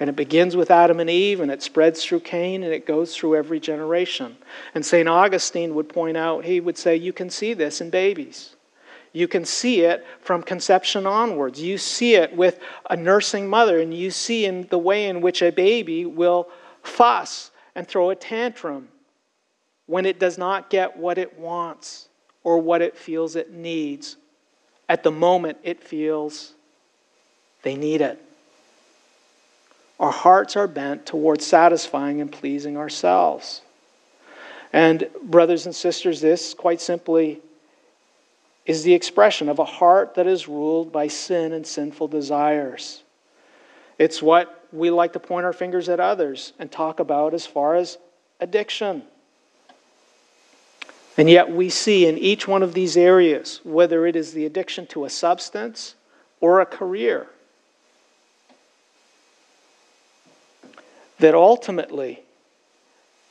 [0.00, 3.14] And it begins with Adam and Eve, and it spreads through Cain, and it goes
[3.14, 4.36] through every generation.
[4.74, 5.08] And St.
[5.08, 8.56] Augustine would point out, he would say, You can see this in babies.
[9.12, 11.60] You can see it from conception onwards.
[11.60, 12.58] You see it with
[12.90, 16.48] a nursing mother, and you see in the way in which a baby will
[16.82, 18.88] fuss and throw a tantrum
[19.86, 22.08] when it does not get what it wants
[22.42, 24.16] or what it feels it needs
[24.88, 26.52] at the moment it feels
[27.62, 28.20] they need it.
[29.98, 33.62] Our hearts are bent towards satisfying and pleasing ourselves.
[34.72, 37.40] And, brothers and sisters, this quite simply
[38.66, 43.02] is the expression of a heart that is ruled by sin and sinful desires.
[43.98, 47.76] It's what we like to point our fingers at others and talk about as far
[47.76, 47.98] as
[48.40, 49.04] addiction.
[51.16, 54.86] And yet, we see in each one of these areas, whether it is the addiction
[54.88, 55.94] to a substance
[56.40, 57.28] or a career,
[61.20, 62.20] that ultimately,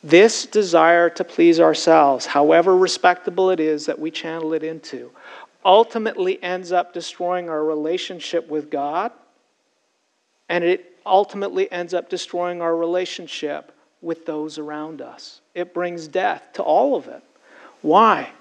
[0.01, 5.11] this desire to please ourselves, however respectable it is that we channel it into,
[5.65, 9.11] ultimately ends up destroying our relationship with God,
[10.47, 15.41] and it ultimately ends up destroying our relationship with those around us.
[15.53, 17.23] It brings death to all of it.
[17.83, 18.31] Why?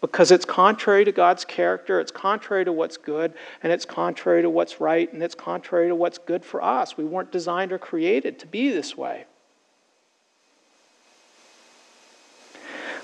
[0.00, 4.48] Because it's contrary to God's character, it's contrary to what's good, and it's contrary to
[4.48, 6.96] what's right, and it's contrary to what's good for us.
[6.96, 9.26] We weren't designed or created to be this way.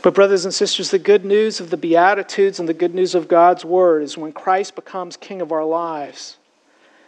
[0.01, 3.27] But, brothers and sisters, the good news of the Beatitudes and the good news of
[3.27, 6.37] God's Word is when Christ becomes King of our lives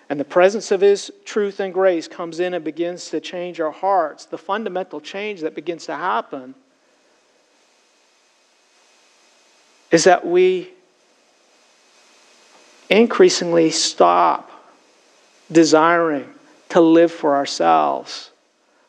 [0.08, 3.70] and the presence of His truth and grace comes in and begins to change our
[3.70, 6.56] hearts, the fundamental change that begins to happen
[9.90, 10.70] is that we
[12.88, 14.50] increasingly stop
[15.50, 16.28] desiring
[16.68, 18.30] to live for ourselves,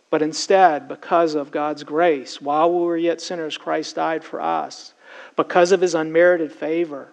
[0.09, 4.93] but instead, because of God's grace, while we were yet sinners, Christ died for us.
[5.35, 7.09] Because of his unmerited favor,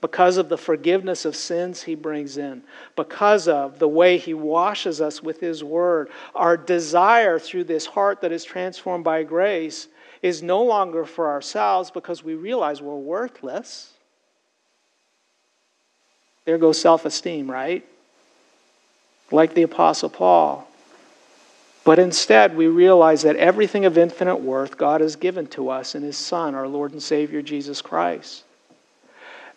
[0.00, 2.62] because of the forgiveness of sins he brings in,
[2.96, 8.20] because of the way he washes us with his word, our desire through this heart
[8.20, 9.88] that is transformed by grace
[10.22, 13.92] is no longer for ourselves because we realize we're worthless.
[16.44, 17.84] There goes self esteem, right?
[19.30, 20.68] Like the Apostle Paul.
[21.84, 26.02] But instead, we realize that everything of infinite worth God has given to us in
[26.02, 28.44] His Son, our Lord and Savior, Jesus Christ.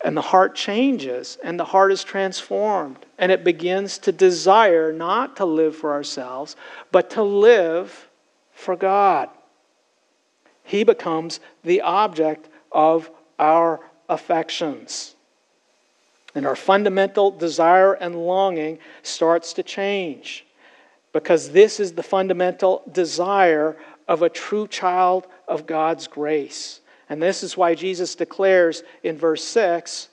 [0.04, 5.38] And the heart changes, and the heart is transformed, and it begins to desire not
[5.38, 6.56] to live for ourselves,
[6.92, 8.08] but to live
[8.54, 9.30] for God.
[10.66, 15.16] He becomes the object of our affections.
[16.36, 20.46] And our fundamental desire and longing starts to change
[21.14, 26.82] because this is the fundamental desire of a true child of God's grace.
[27.08, 30.10] And this is why Jesus declares in verse 6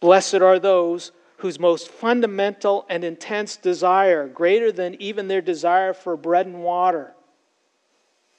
[0.00, 6.16] Blessed are those whose most fundamental and intense desire, greater than even their desire for
[6.16, 7.12] bread and water,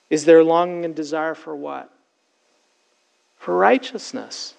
[0.09, 1.91] is their longing and desire for what?
[3.37, 4.55] For righteousness.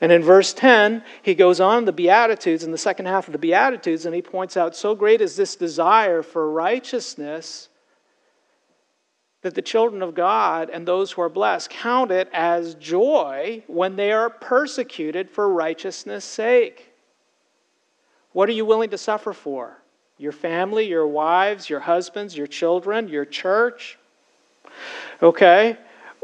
[0.00, 3.38] And in verse 10, he goes on the Beatitudes, in the second half of the
[3.38, 7.68] Beatitudes, and he points out so great is this desire for righteousness
[9.42, 13.96] that the children of God and those who are blessed count it as joy when
[13.96, 16.92] they are persecuted for righteousness' sake.
[18.32, 19.76] What are you willing to suffer for?
[20.16, 23.98] Your family, your wives, your husbands, your children, your church?
[25.22, 25.76] Okay?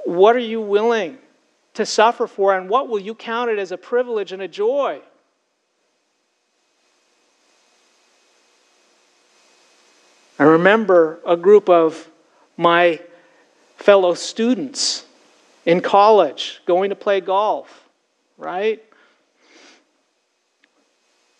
[0.04, 1.18] What are you willing
[1.74, 5.00] to suffer for, and what will you count it as a privilege and a joy?
[10.38, 12.08] I remember a group of
[12.56, 13.00] my
[13.76, 15.04] fellow students
[15.66, 17.88] in college going to play golf,
[18.36, 18.82] right?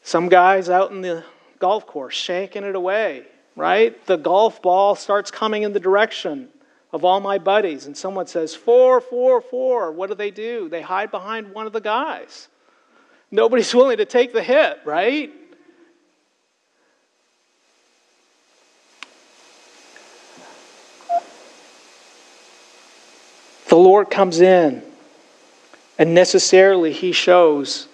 [0.02, 1.24] Some guys out in the
[1.58, 3.24] golf course shanking it away,
[3.56, 4.04] right?
[4.06, 6.48] The golf ball starts coming in the direction
[6.92, 9.92] of all my buddies, and someone says, Four, four, four.
[9.92, 10.68] What do they do?
[10.68, 12.48] They hide behind one of the guys.
[13.30, 15.32] Nobody's willing to take the hit, right?
[23.68, 24.82] The Lord comes in,
[25.98, 27.87] and necessarily He shows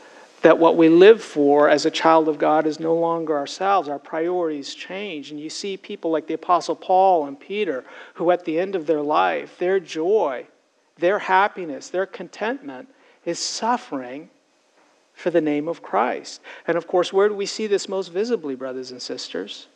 [0.45, 3.89] that what we live for as a child of God is no longer ourselves.
[3.89, 5.31] Our priorities change.
[5.31, 8.87] And you see people like the Apostle Paul and Peter, who at the end of
[8.87, 10.47] their life, their joy,
[10.99, 12.91] their happiness, their contentment
[13.25, 14.29] is suffering
[15.15, 16.43] for the name of Christ.
[16.67, 19.69] And of course, where do we see this most visibly, brothers and sisters?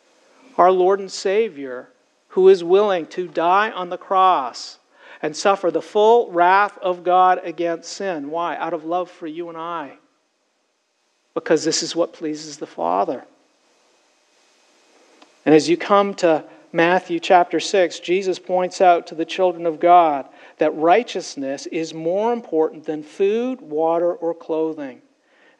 [0.55, 1.89] Our Lord and Savior,
[2.27, 4.77] who is willing to die on the cross
[5.23, 8.29] and suffer the full wrath of God against sin.
[8.29, 8.55] Why?
[8.57, 9.97] Out of love for you and I
[11.39, 13.23] because this is what pleases the Father.
[15.45, 19.79] And as you come to Matthew chapter 6, Jesus points out to the children of
[19.79, 25.01] God that righteousness is more important than food, water, or clothing.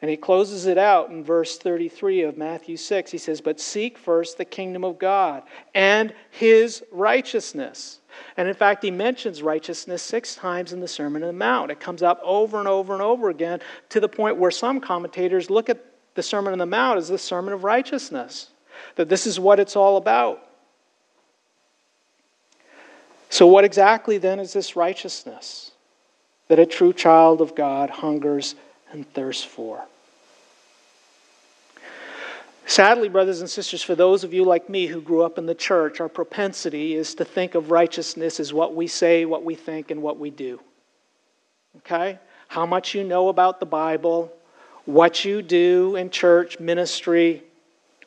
[0.02, 3.10] And he closes it out in verse 33 of Matthew 6.
[3.10, 5.42] He says, But seek first the kingdom of God
[5.74, 7.99] and his righteousness
[8.36, 11.70] and in fact, he mentions righteousness six times in the Sermon on the Mount.
[11.70, 15.50] It comes up over and over and over again to the point where some commentators
[15.50, 18.50] look at the Sermon on the Mount as the sermon of righteousness,
[18.96, 20.46] that this is what it's all about.
[23.28, 25.70] So, what exactly then is this righteousness
[26.48, 28.56] that a true child of God hungers
[28.90, 29.84] and thirsts for?
[32.70, 35.56] Sadly, brothers and sisters, for those of you like me who grew up in the
[35.56, 39.90] church, our propensity is to think of righteousness as what we say, what we think,
[39.90, 40.60] and what we do.
[41.78, 42.16] Okay?
[42.46, 44.32] How much you know about the Bible,
[44.84, 47.42] what you do in church, ministry,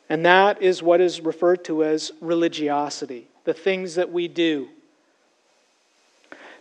[0.08, 4.70] and that is what is referred to as religiosity, the things that we do.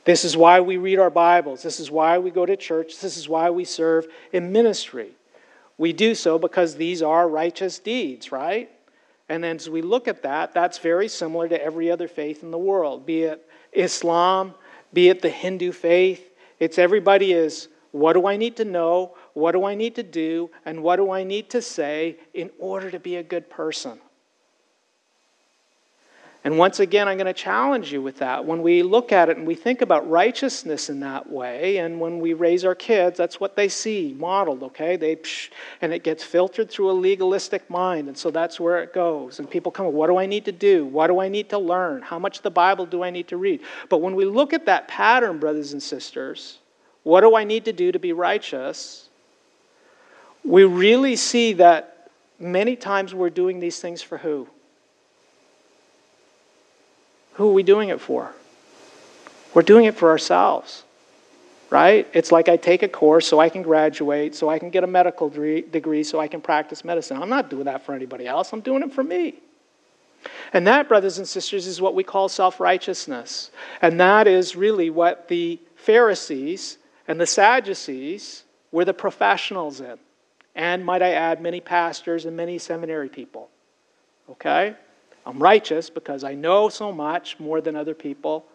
[0.04, 1.63] This is why we read our Bibles.
[1.63, 3.00] This is why we go to church.
[3.00, 5.12] This is why we serve in ministry.
[5.77, 8.69] We do so because these are righteous deeds, right?
[9.29, 12.57] And as we look at that, that's very similar to every other faith in the
[12.57, 14.53] world, be it Islam,
[14.91, 16.31] be it the Hindu faith.
[16.59, 19.15] It's everybody is what do I need to know?
[19.33, 20.49] What do I need to do?
[20.65, 23.99] And what do I need to say in order to be a good person?
[26.45, 28.43] And once again, I'm going to challenge you with that.
[28.43, 32.19] When we look at it and we think about righteousness in that way, and when
[32.19, 34.97] we raise our kids, that's what they see modeled, okay?
[34.97, 35.17] They
[35.82, 39.39] and it gets filtered through a legalistic mind, and so that's where it goes.
[39.39, 40.86] And people come, what do I need to do?
[40.86, 42.01] What do I need to learn?
[42.01, 43.62] How much the Bible do I need to read?
[43.88, 46.60] But when we look at that pattern, brothers and sisters,
[47.03, 49.08] what do I need to do to be righteous?
[50.43, 54.49] We really see that many times we're doing these things for who?
[57.34, 58.34] Who are we doing it for?
[59.54, 60.84] We're doing it for ourselves,
[61.69, 62.08] right?
[62.13, 64.88] It's like I take a course so I can graduate, so I can get a
[64.88, 67.22] medical degree, so I can practice medicine.
[67.22, 69.36] I'm not doing that for anybody else, I'm doing it for me.
[70.54, 73.52] And that, brothers and sisters, is what we call self righteousness.
[73.82, 79.98] And that is really what the Pharisees and the Sadducees were the professionals in.
[80.56, 83.50] And might I add, many pastors and many seminary people.
[84.30, 84.76] Okay?
[85.25, 88.45] I'm righteous because I know so much more than other people.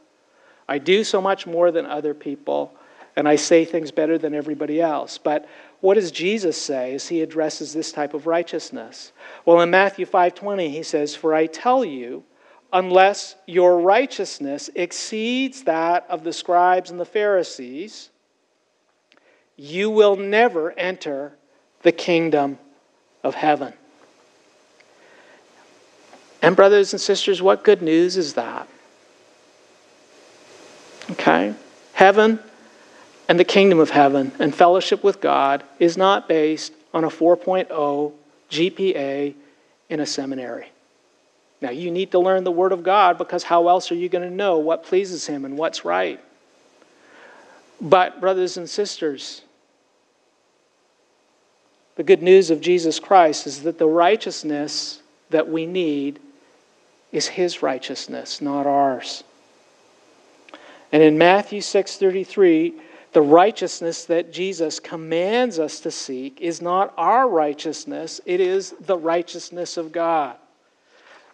[0.68, 2.74] I do so much more than other people,
[3.16, 5.16] and I say things better than everybody else.
[5.16, 5.48] But
[5.80, 9.12] what does Jesus say as he addresses this type of righteousness?
[9.46, 12.24] Well, in Matthew 5:20 he says, "For I tell you,
[12.70, 18.10] unless your righteousness exceeds that of the scribes and the Pharisees,
[19.56, 21.38] you will never enter
[21.82, 22.58] the kingdom
[23.24, 23.72] of heaven."
[26.40, 28.68] And, brothers and sisters, what good news is that?
[31.10, 31.54] Okay?
[31.94, 32.38] Heaven
[33.28, 38.12] and the kingdom of heaven and fellowship with God is not based on a 4.0
[38.50, 39.34] GPA
[39.88, 40.68] in a seminary.
[41.60, 44.28] Now, you need to learn the Word of God because how else are you going
[44.28, 46.20] to know what pleases Him and what's right?
[47.80, 49.42] But, brothers and sisters,
[51.96, 56.20] the good news of Jesus Christ is that the righteousness that we need
[57.12, 59.24] is his righteousness, not ours.
[60.92, 62.74] And in Matthew 6:33,
[63.12, 68.96] the righteousness that Jesus commands us to seek is not our righteousness, it is the
[68.96, 70.36] righteousness of God.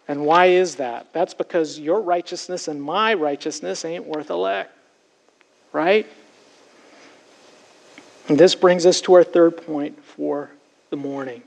[0.07, 1.07] And why is that?
[1.13, 4.69] That's because your righteousness and my righteousness ain't worth a lick.
[5.73, 6.07] Right?
[8.27, 10.51] And this brings us to our third point for
[10.89, 11.43] the morning.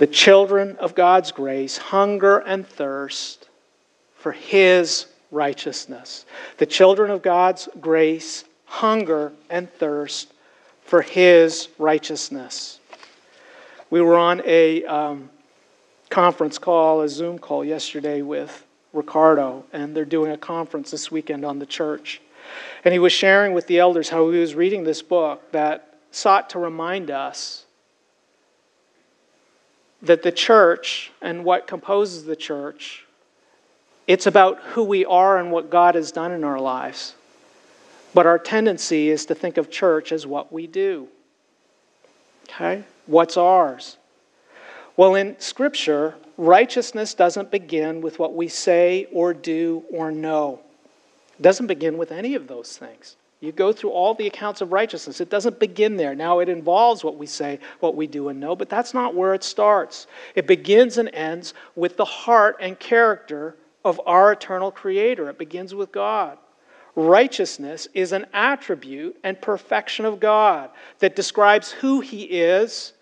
[0.00, 3.50] The children of God's grace hunger and thirst
[4.14, 6.24] for His righteousness.
[6.56, 10.32] The children of God's grace hunger and thirst
[10.86, 12.80] for His righteousness.
[13.90, 15.28] We were on a um,
[16.08, 21.44] conference call, a Zoom call yesterday with Ricardo, and they're doing a conference this weekend
[21.44, 22.22] on the church.
[22.86, 26.48] And he was sharing with the elders how he was reading this book that sought
[26.50, 27.66] to remind us
[30.02, 33.06] that the church and what composes the church
[34.10, 37.14] it's about who we are and what God has done in our lives.
[38.12, 41.06] But our tendency is to think of church as what we do.
[42.48, 42.82] Okay?
[43.06, 43.98] What's ours?
[44.96, 50.58] Well, in Scripture, righteousness doesn't begin with what we say or do or know.
[51.38, 53.14] It doesn't begin with any of those things.
[53.40, 55.20] You go through all the accounts of righteousness.
[55.20, 56.14] It doesn't begin there.
[56.14, 59.32] Now, it involves what we say, what we do and know, but that's not where
[59.32, 60.06] it starts.
[60.34, 65.30] It begins and ends with the heart and character of our eternal Creator.
[65.30, 66.36] It begins with God.
[66.94, 72.92] Righteousness is an attribute and perfection of God that describes who He is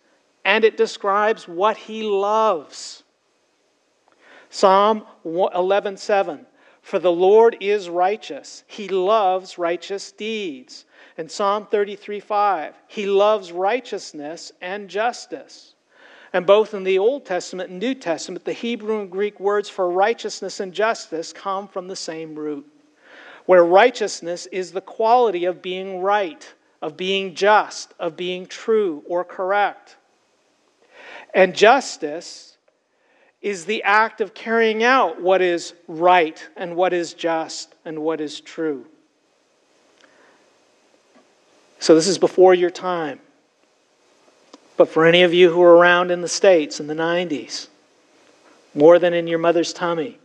[0.44, 3.02] and it describes what He loves.
[4.50, 6.46] Psalm 11:7
[6.88, 8.64] For the Lord is righteous.
[8.66, 10.86] He loves righteous deeds.
[11.18, 15.74] And Psalm 33 5, He loves righteousness and justice.
[16.32, 19.90] And both in the Old Testament and New Testament, the Hebrew and Greek words for
[19.90, 22.66] righteousness and justice come from the same root,
[23.44, 29.24] where righteousness is the quality of being right, of being just, of being true or
[29.24, 29.98] correct.
[31.34, 32.56] And justice
[33.48, 38.20] is the act of carrying out what is right and what is just and what
[38.20, 38.84] is true.
[41.80, 43.20] So, this is before your time.
[44.76, 47.68] But for any of you who were around in the States in the 90s,
[48.74, 50.18] more than in your mother's tummy,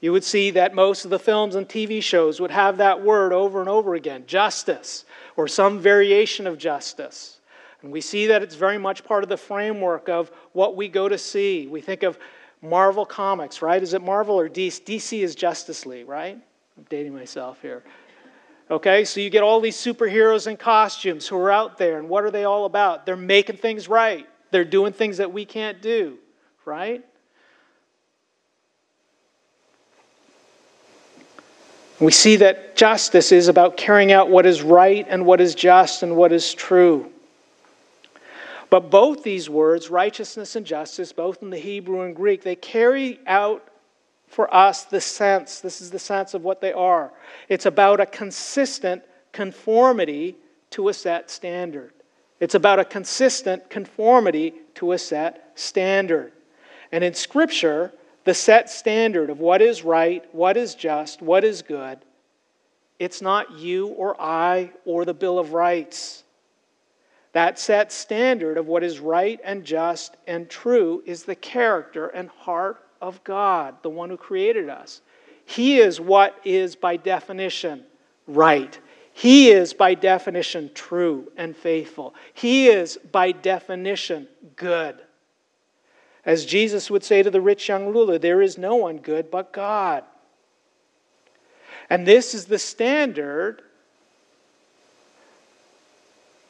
[0.00, 3.32] you would see that most of the films and TV shows would have that word
[3.32, 5.04] over and over again justice,
[5.36, 7.38] or some variation of justice.
[7.82, 11.08] And we see that it's very much part of the framework of what we go
[11.08, 11.66] to see.
[11.66, 12.18] We think of
[12.62, 13.82] Marvel Comics, right?
[13.82, 14.82] Is it Marvel or DC?
[14.84, 16.38] DC is Justice League, right?
[16.76, 17.82] I'm dating myself here.
[18.70, 22.24] Okay, so you get all these superheroes in costumes who are out there, and what
[22.24, 23.06] are they all about?
[23.06, 26.18] They're making things right, they're doing things that we can't do,
[26.64, 27.04] right?
[32.00, 36.02] We see that justice is about carrying out what is right and what is just
[36.02, 37.10] and what is true.
[38.68, 43.20] But both these words, righteousness and justice, both in the Hebrew and Greek, they carry
[43.26, 43.68] out
[44.26, 45.60] for us the sense.
[45.60, 47.12] This is the sense of what they are.
[47.48, 49.02] It's about a consistent
[49.32, 50.36] conformity
[50.70, 51.92] to a set standard.
[52.40, 56.32] It's about a consistent conformity to a set standard.
[56.92, 57.92] And in Scripture,
[58.24, 61.98] the set standard of what is right, what is just, what is good,
[62.98, 66.24] it's not you or I or the Bill of Rights.
[67.36, 72.30] That set standard of what is right and just and true is the character and
[72.30, 75.02] heart of God, the one who created us.
[75.44, 77.84] He is what is by definition
[78.26, 78.80] right.
[79.12, 82.14] He is by definition true and faithful.
[82.32, 84.96] He is by definition good.
[86.24, 89.52] As Jesus would say to the rich young ruler, there is no one good but
[89.52, 90.04] God.
[91.90, 93.60] And this is the standard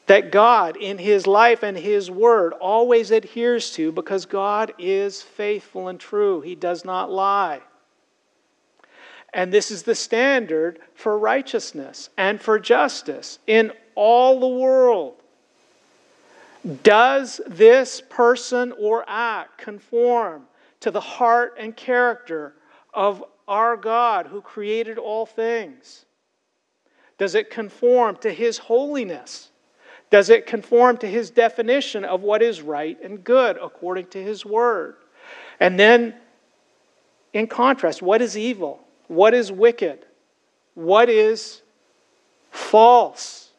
[0.07, 5.88] that God, in His life and His word, always adheres to because God is faithful
[5.88, 6.40] and true.
[6.40, 7.61] He does not lie.
[9.34, 15.14] And this is the standard for righteousness and for justice in all the world.
[16.82, 20.44] Does this person or act conform
[20.80, 22.54] to the heart and character
[22.94, 26.04] of our God who created all things?
[27.18, 29.50] Does it conform to His holiness?
[30.16, 34.46] Does it conform to his definition of what is right and good according to his
[34.46, 34.96] word?
[35.60, 36.14] And then,
[37.34, 38.80] in contrast, what is evil?
[39.08, 40.06] What is wicked?
[40.72, 41.60] What is
[42.50, 43.50] false?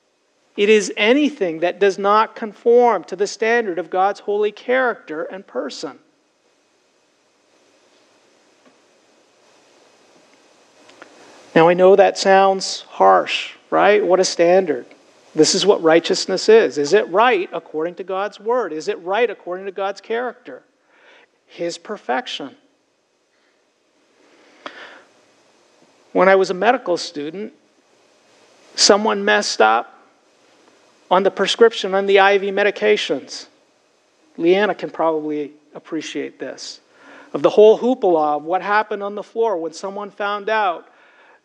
[0.56, 5.46] It is anything that does not conform to the standard of God's holy character and
[5.46, 6.00] person.
[11.54, 14.04] Now, I know that sounds harsh, right?
[14.04, 14.88] What a standard.
[15.36, 16.78] This is what righteousness is.
[16.78, 18.74] Is it right according to God's word?
[18.74, 20.64] Is it right according to God's character?
[21.46, 22.56] His perfection.
[26.14, 27.54] When I was a medical student,
[28.76, 29.94] someone messed up
[31.10, 33.48] on the prescription on the IV medications.
[34.38, 36.80] Leanna can probably appreciate this.
[37.34, 40.88] Of the whole hoopla of what happened on the floor when someone found out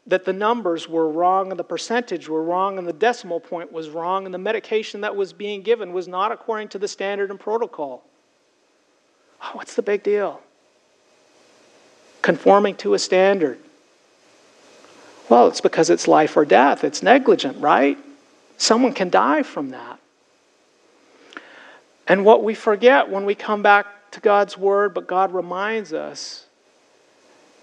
[0.07, 3.88] that the numbers were wrong and the percentage were wrong and the decimal point was
[3.88, 7.38] wrong and the medication that was being given was not according to the standard and
[7.38, 8.05] protocol.
[9.42, 10.40] Oh, what's the big deal?
[12.20, 13.59] Conforming to a standard.
[15.28, 16.84] Well, it's because it's life or death.
[16.84, 17.96] It's negligent, right?
[18.59, 19.98] Someone can die from that.
[22.07, 26.46] And what we forget when we come back to God's Word, but God reminds us,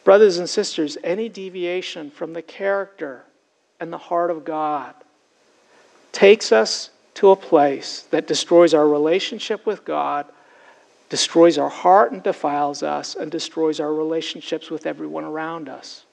[0.04, 3.26] brothers and sisters, any deviation from the character
[3.80, 4.94] and the heart of God
[6.12, 10.26] takes us to a place that destroys our relationship with God,
[11.10, 16.06] destroys our heart and defiles us, and destroys our relationships with everyone around us.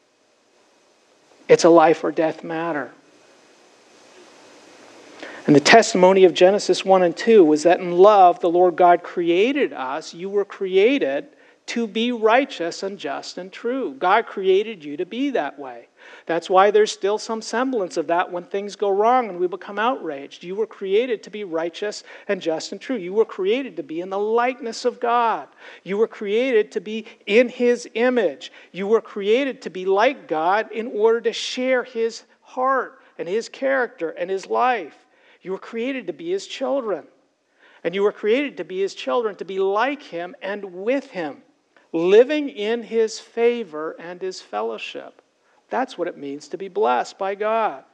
[1.49, 2.91] It's a life or death matter.
[5.47, 9.05] And the testimony of Genesis 1 and 2 was that in love, the Lord God
[9.05, 10.13] created us.
[10.13, 11.29] You were created
[11.67, 13.95] to be righteous and just and true.
[13.95, 15.89] God created you to be that way.
[16.27, 19.79] That's why there's still some semblance of that when things go wrong and we become
[19.79, 20.45] outraged.
[20.45, 22.97] You were created to be righteous and just and true.
[22.97, 25.49] You were created to be in the likeness of God.
[25.83, 28.53] You were created to be in His image.
[28.71, 33.49] You were created to be like God in order to share His heart and His
[33.49, 35.07] character and His life.
[35.43, 37.07] You were created to be His children.
[37.85, 41.43] And you were created to be His children, to be like Him and with Him,
[41.97, 45.23] living in His favor and His fellowship.
[45.71, 47.85] That's what it means to be blessed by God.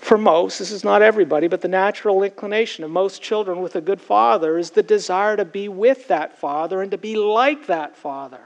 [0.00, 3.80] For most, this is not everybody, but the natural inclination of most children with a
[3.80, 7.96] good father is the desire to be with that father and to be like that
[7.96, 8.40] father.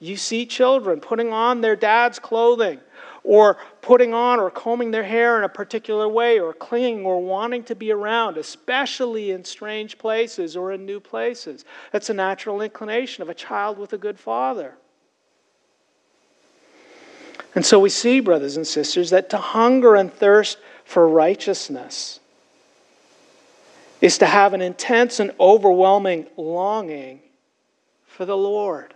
[0.00, 2.80] You see children putting on their dad's clothing
[3.24, 7.62] or putting on or combing their hair in a particular way or clinging or wanting
[7.64, 11.64] to be around, especially in strange places or in new places.
[11.92, 14.74] That's a natural inclination of a child with a good father.
[17.54, 22.18] And so we see, brothers and sisters, that to hunger and thirst for righteousness
[24.00, 27.20] is to have an intense and overwhelming longing
[28.06, 28.94] for the Lord,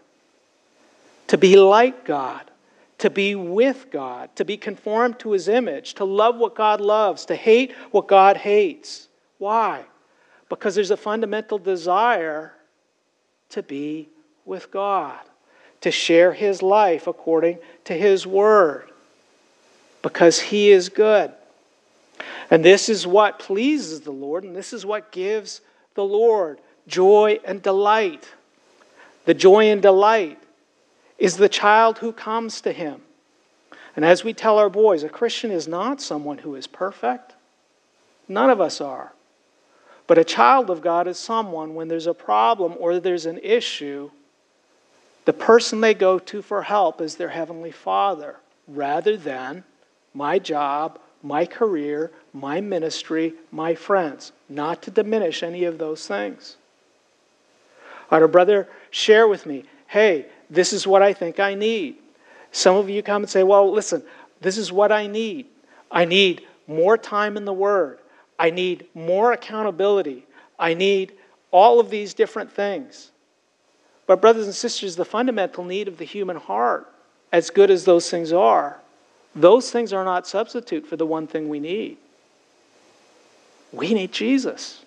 [1.28, 2.50] to be like God,
[2.98, 7.26] to be with God, to be conformed to His image, to love what God loves,
[7.26, 9.08] to hate what God hates.
[9.38, 9.84] Why?
[10.48, 12.52] Because there's a fundamental desire
[13.50, 14.08] to be
[14.44, 15.20] with God
[15.80, 18.90] to share his life according to his word
[20.02, 21.32] because he is good.
[22.50, 25.60] And this is what pleases the Lord, and this is what gives
[25.94, 28.28] the Lord joy and delight.
[29.26, 30.38] The joy and delight
[31.18, 33.02] is the child who comes to him.
[33.94, 37.34] And as we tell our boys, a Christian is not someone who is perfect.
[38.28, 39.12] None of us are.
[40.06, 44.10] But a child of God is someone when there's a problem or there's an issue
[45.26, 48.36] the person they go to for help is their Heavenly Father
[48.68, 49.64] rather than
[50.14, 54.30] my job, my career, my ministry, my friends.
[54.48, 56.56] Not to diminish any of those things.
[58.08, 61.96] I had a brother share with me, hey, this is what I think I need.
[62.52, 64.02] Some of you come and say, well, listen,
[64.40, 65.46] this is what I need.
[65.90, 67.98] I need more time in the Word.
[68.38, 70.24] I need more accountability.
[70.58, 71.12] I need
[71.50, 73.10] all of these different things.
[74.06, 76.90] But, brothers and sisters, the fundamental need of the human heart,
[77.32, 78.78] as good as those things are,
[79.34, 81.98] those things are not substitute for the one thing we need.
[83.72, 84.84] We need Jesus.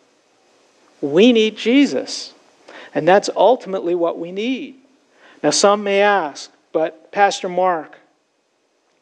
[1.02, 2.34] We need Jesus.
[2.96, 4.79] And that's ultimately what we need.
[5.42, 7.98] Now, some may ask, but Pastor Mark,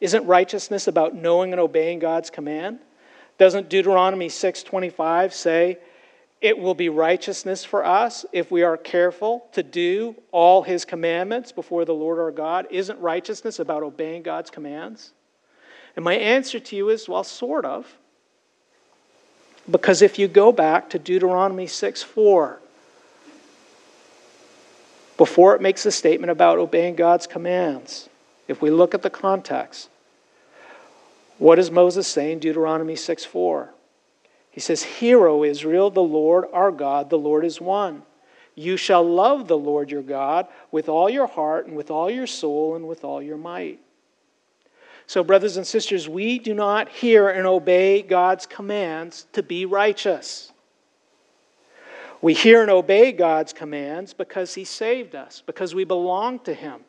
[0.00, 2.78] isn't righteousness about knowing and obeying God's command?
[3.38, 5.78] Doesn't Deuteronomy 6:25 say
[6.40, 11.50] it will be righteousness for us if we are careful to do all his commandments
[11.50, 12.68] before the Lord our God.
[12.70, 15.12] Isn't righteousness about obeying God's commands?
[15.96, 17.98] And my answer to you is well, sort of.
[19.68, 22.60] Because if you go back to Deuteronomy 6 4,
[25.18, 28.08] before it makes a statement about obeying God's commands,
[28.46, 29.90] if we look at the context,
[31.36, 33.68] what does Moses say in Deuteronomy 6 4?
[34.50, 38.02] He says, Hear, O Israel, the Lord our God, the Lord is one.
[38.54, 42.26] You shall love the Lord your God with all your heart and with all your
[42.26, 43.78] soul and with all your might.
[45.06, 50.52] So, brothers and sisters, we do not hear and obey God's commands to be righteous.
[52.20, 56.80] We hear and obey God's commands because He saved us, because we belong to Him,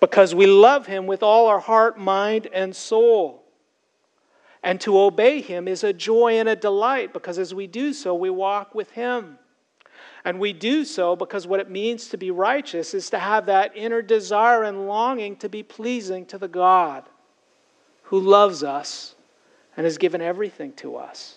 [0.00, 3.42] because we love Him with all our heart, mind, and soul.
[4.62, 8.14] And to obey Him is a joy and a delight because as we do so,
[8.14, 9.38] we walk with Him.
[10.24, 13.76] And we do so because what it means to be righteous is to have that
[13.76, 17.04] inner desire and longing to be pleasing to the God
[18.02, 19.14] who loves us
[19.76, 21.36] and has given everything to us.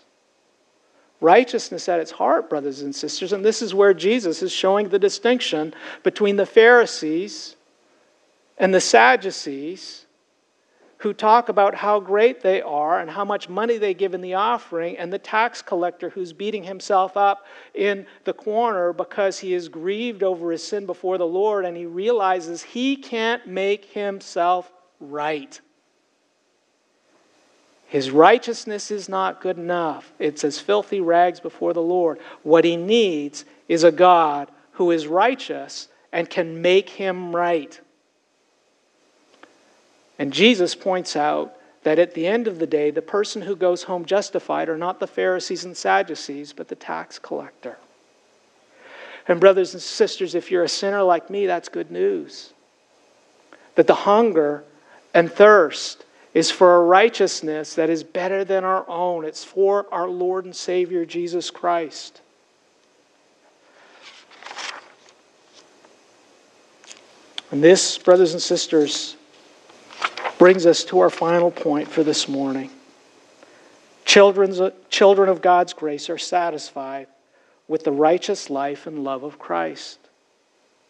[1.22, 4.99] Righteousness at its heart, brothers and sisters, and this is where Jesus is showing the
[4.99, 7.55] distinction between the Pharisees
[8.57, 10.05] and the Sadducees
[10.99, 14.34] who talk about how great they are and how much money they give in the
[14.34, 19.70] offering, and the tax collector who's beating himself up in the corner because he is
[19.70, 25.59] grieved over his sin before the Lord and he realizes he can't make himself right.
[27.90, 30.14] His righteousness is not good enough.
[30.20, 32.20] It's as filthy rags before the Lord.
[32.44, 37.80] What he needs is a God who is righteous and can make him right.
[40.20, 43.82] And Jesus points out that at the end of the day, the person who goes
[43.82, 47.80] home justified are not the Pharisees and Sadducees, but the tax collector.
[49.28, 52.54] And, brothers and sisters, if you're a sinner like me, that's good news.
[53.74, 54.64] That the hunger
[55.12, 60.07] and thirst is for a righteousness that is better than our own, it's for our
[60.07, 62.21] Lord and Savior, Jesus Christ.
[67.51, 69.15] And this, brothers and sisters,
[70.38, 72.69] brings us to our final point for this morning.
[74.05, 77.07] Children, children of God's grace are satisfied
[77.67, 79.99] with the righteous life and love of Christ.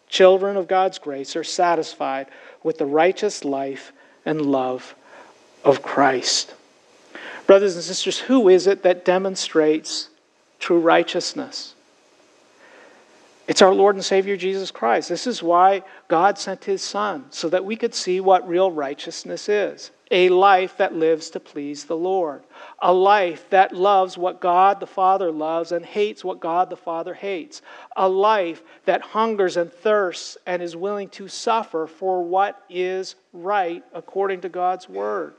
[0.08, 2.26] Children of God's grace are satisfied
[2.62, 3.92] with the righteous life
[4.26, 4.94] and love
[5.64, 6.54] of Christ.
[7.46, 10.08] Brothers and sisters, who is it that demonstrates
[10.58, 11.74] true righteousness?
[13.48, 15.08] It's our Lord and Savior Jesus Christ.
[15.08, 19.48] This is why God sent his Son, so that we could see what real righteousness
[19.48, 22.42] is a life that lives to please the Lord,
[22.80, 27.14] a life that loves what God the Father loves and hates what God the Father
[27.14, 27.62] hates,
[27.96, 33.84] a life that hungers and thirsts and is willing to suffer for what is right
[33.94, 35.34] according to God's Word.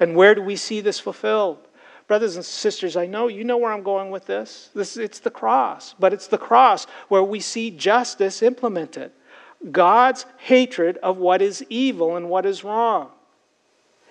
[0.00, 1.58] And where do we see this fulfilled?
[2.06, 4.70] Brothers and sisters, I know you know where I'm going with this.
[4.74, 4.96] this.
[4.96, 9.12] It's the cross, but it's the cross where we see justice implemented.
[9.70, 13.10] God's hatred of what is evil and what is wrong.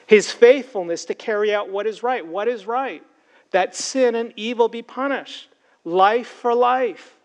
[0.08, 2.26] His faithfulness to carry out what is right.
[2.26, 3.04] What is right?
[3.52, 5.50] That sin and evil be punished.
[5.86, 7.16] Life for life.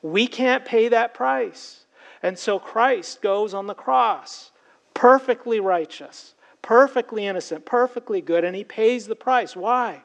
[0.00, 1.84] We can't pay that price.
[2.22, 4.52] And so Christ goes on the cross,
[4.94, 9.54] perfectly righteous, perfectly innocent, perfectly good, and he pays the price.
[9.54, 10.02] Why?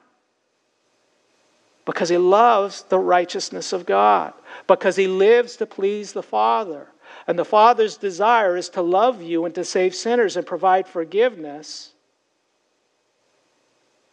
[1.86, 4.34] Because he loves the righteousness of God,
[4.68, 6.88] because he lives to please the Father.
[7.28, 11.92] And the Father's desire is to love you and to save sinners and provide forgiveness.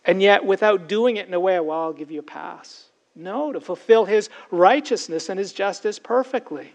[0.05, 2.87] And yet, without doing it in a way, well, I'll give you a pass.
[3.17, 6.73] No, to fulfill his righteousness and his justice perfectly.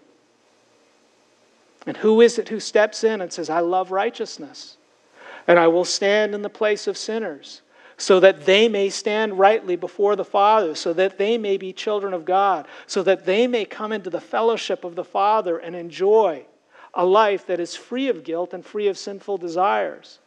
[1.85, 4.77] And who is it who steps in and says, I love righteousness?
[5.49, 7.63] And I will stand in the place of sinners,
[7.97, 12.13] so that they may stand rightly before the Father, so that they may be children
[12.13, 16.45] of God, so that they may come into the fellowship of the Father and enjoy
[16.93, 20.19] a life that is free of guilt and free of sinful desires,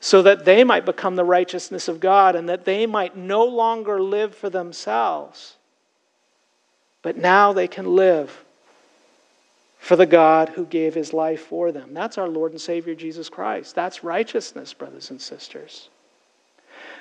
[0.00, 4.02] so that they might become the righteousness of God and that they might no longer
[4.02, 5.54] live for themselves,
[7.00, 8.44] but now they can live
[9.82, 11.92] for the God who gave his life for them.
[11.92, 13.74] That's our Lord and Savior Jesus Christ.
[13.74, 15.88] That's righteousness, brothers and sisters.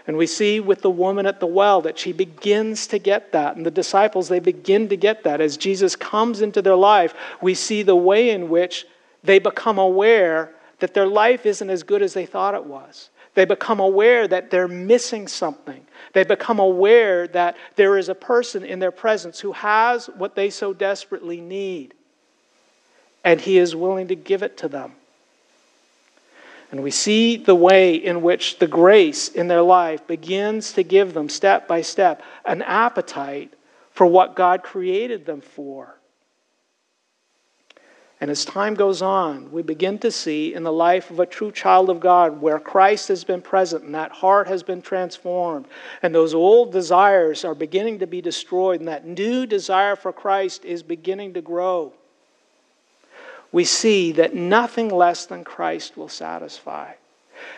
[0.07, 3.55] And we see with the woman at the well that she begins to get that.
[3.55, 5.41] And the disciples, they begin to get that.
[5.41, 8.88] As Jesus comes into their life, we see the way in which
[9.23, 13.11] they become aware that their life isn't as good as they thought it was.
[13.36, 15.86] They become aware that they're missing something.
[16.13, 20.49] They become aware that there is a person in their presence who has what they
[20.49, 21.93] so desperately need
[23.24, 24.93] and He is willing to give it to them.
[26.72, 31.13] And we see the way in which the grace in their life begins to give
[31.13, 33.53] them, step by step, an appetite
[33.91, 35.95] for what God created them for.
[38.22, 41.51] And as time goes on, we begin to see in the life of a true
[41.51, 45.67] child of God where Christ has been present and that heart has been transformed,
[46.03, 50.63] and those old desires are beginning to be destroyed, and that new desire for Christ
[50.63, 51.93] is beginning to grow
[53.52, 56.93] we see that nothing less than Christ will satisfy.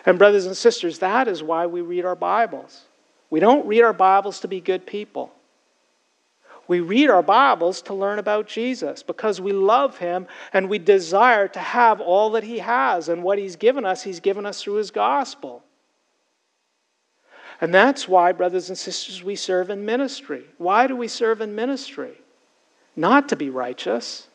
[0.06, 2.82] And, brothers and sisters, that is why we read our Bibles.
[3.30, 5.32] We don't read our Bibles to be good people.
[6.66, 11.46] We read our Bibles to learn about Jesus because we love him and we desire
[11.48, 13.08] to have all that he has.
[13.08, 15.62] And what he's given us, he's given us through his gospel.
[17.60, 20.44] And that's why, brothers and sisters, we serve in ministry.
[20.58, 22.14] Why do we serve in ministry?
[22.96, 24.28] Not to be righteous,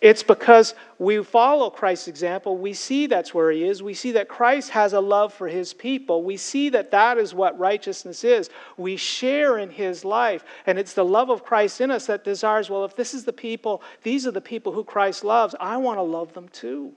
[0.00, 2.56] it's because we follow Christ's example.
[2.56, 3.82] We see that's where He is.
[3.82, 6.22] We see that Christ has a love for His people.
[6.22, 8.48] We see that that is what righteousness is.
[8.76, 10.44] We share in His life.
[10.66, 13.32] And it's the love of Christ in us that desires, well, if this is the
[13.32, 16.92] people, these are the people who Christ loves, I want to love them too.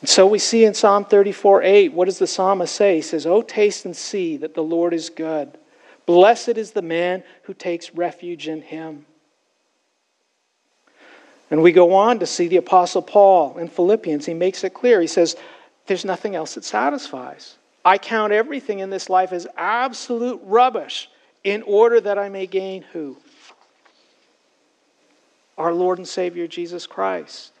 [0.00, 2.96] And so we see in Psalm 34 8, what does the psalmist say?
[2.96, 5.58] He says, Oh, taste and see that the Lord is good.
[6.06, 9.06] Blessed is the man who takes refuge in him.
[11.50, 14.26] And we go on to see the Apostle Paul in Philippians.
[14.26, 15.00] He makes it clear.
[15.00, 15.36] He says,
[15.86, 17.56] There's nothing else that satisfies.
[17.84, 21.08] I count everything in this life as absolute rubbish
[21.42, 23.16] in order that I may gain who?
[25.56, 27.52] Our Lord and Savior Jesus Christ.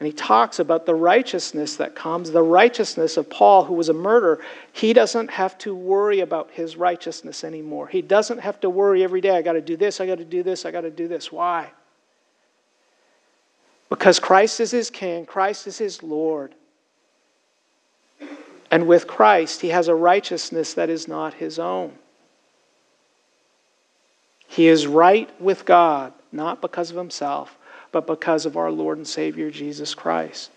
[0.00, 3.94] And he talks about the righteousness that comes, the righteousness of Paul, who was a
[3.94, 4.40] murderer.
[4.72, 7.86] He doesn't have to worry about his righteousness anymore.
[7.86, 10.24] He doesn't have to worry every day, I got to do this, I got to
[10.24, 11.30] do this, I got to do this.
[11.30, 11.70] Why?
[13.90, 16.54] Because Christ is his king, Christ is his Lord.
[18.70, 21.92] And with Christ, he has a righteousness that is not his own.
[24.46, 27.58] He is right with God, not because of himself,
[27.92, 30.50] but because of our Lord and Savior Jesus Christ.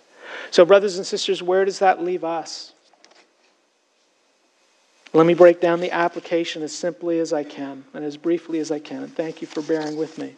[0.52, 2.74] So, brothers and sisters, where does that leave us?
[5.14, 8.72] Let me break down the application as simply as I can and as briefly as
[8.72, 9.04] I can.
[9.04, 10.36] And thank you for bearing with me.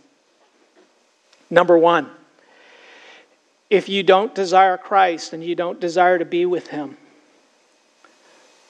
[1.50, 2.10] Number one,
[3.70, 6.98] if you don't desire Christ and you don't desire to be with Him,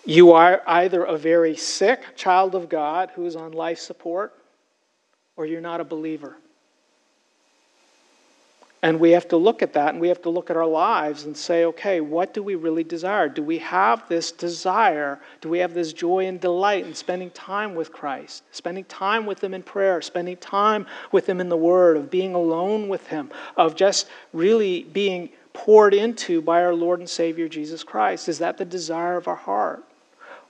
[0.05, 4.33] you are either a very sick child of God who is on life support,
[5.35, 6.37] or you're not a believer.
[8.85, 11.23] And we have to look at that and we have to look at our lives
[11.23, 13.27] and say, okay, what do we really desire?
[13.27, 15.19] Do we have this desire?
[15.41, 19.43] Do we have this joy and delight in spending time with Christ, spending time with
[19.43, 23.31] Him in prayer, spending time with Him in the Word, of being alone with Him,
[23.57, 28.29] of just really being poured into by our Lord and Savior Jesus Christ?
[28.29, 29.83] Is that the desire of our heart?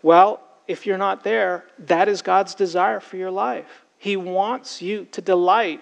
[0.03, 3.85] Well, if you're not there, that is God's desire for your life.
[3.97, 5.81] He wants you to delight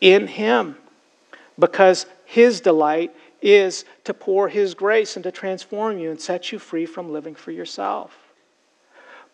[0.00, 0.76] in Him
[1.58, 6.58] because His delight is to pour His grace and to transform you and set you
[6.58, 8.16] free from living for yourself.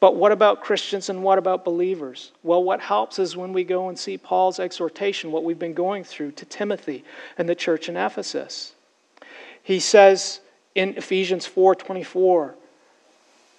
[0.00, 2.32] But what about Christians and what about believers?
[2.42, 6.04] Well, what helps is when we go and see Paul's exhortation, what we've been going
[6.04, 7.04] through to Timothy
[7.36, 8.72] and the church in Ephesus.
[9.62, 10.40] He says
[10.74, 12.54] in Ephesians 4:24,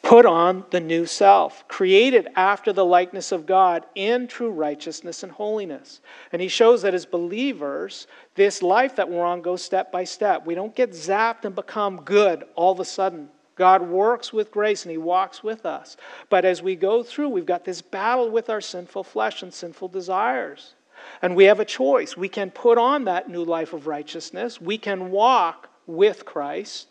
[0.04, 5.32] Put on the new self, created after the likeness of God in true righteousness and
[5.32, 6.02] holiness.
[6.32, 10.46] And he shows that as believers, this life that we're on goes step by step.
[10.46, 13.30] We don't get zapped and become good all of a sudden.
[13.56, 15.98] God works with grace and he walks with us.
[16.30, 19.90] But as we go through, we've got this battle with our sinful flesh and sinful
[19.90, 20.74] desires.
[21.22, 22.18] And we have a choice.
[22.18, 26.88] We can put on that new life of righteousness, we can walk with Christ,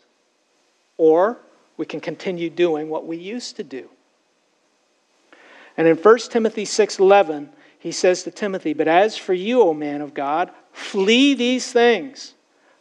[0.97, 1.39] or
[1.81, 3.89] we can continue doing what we used to do.
[5.75, 10.01] And in 1 Timothy 6:11, he says to Timothy, "But as for you, O man
[10.01, 12.35] of God, flee these things.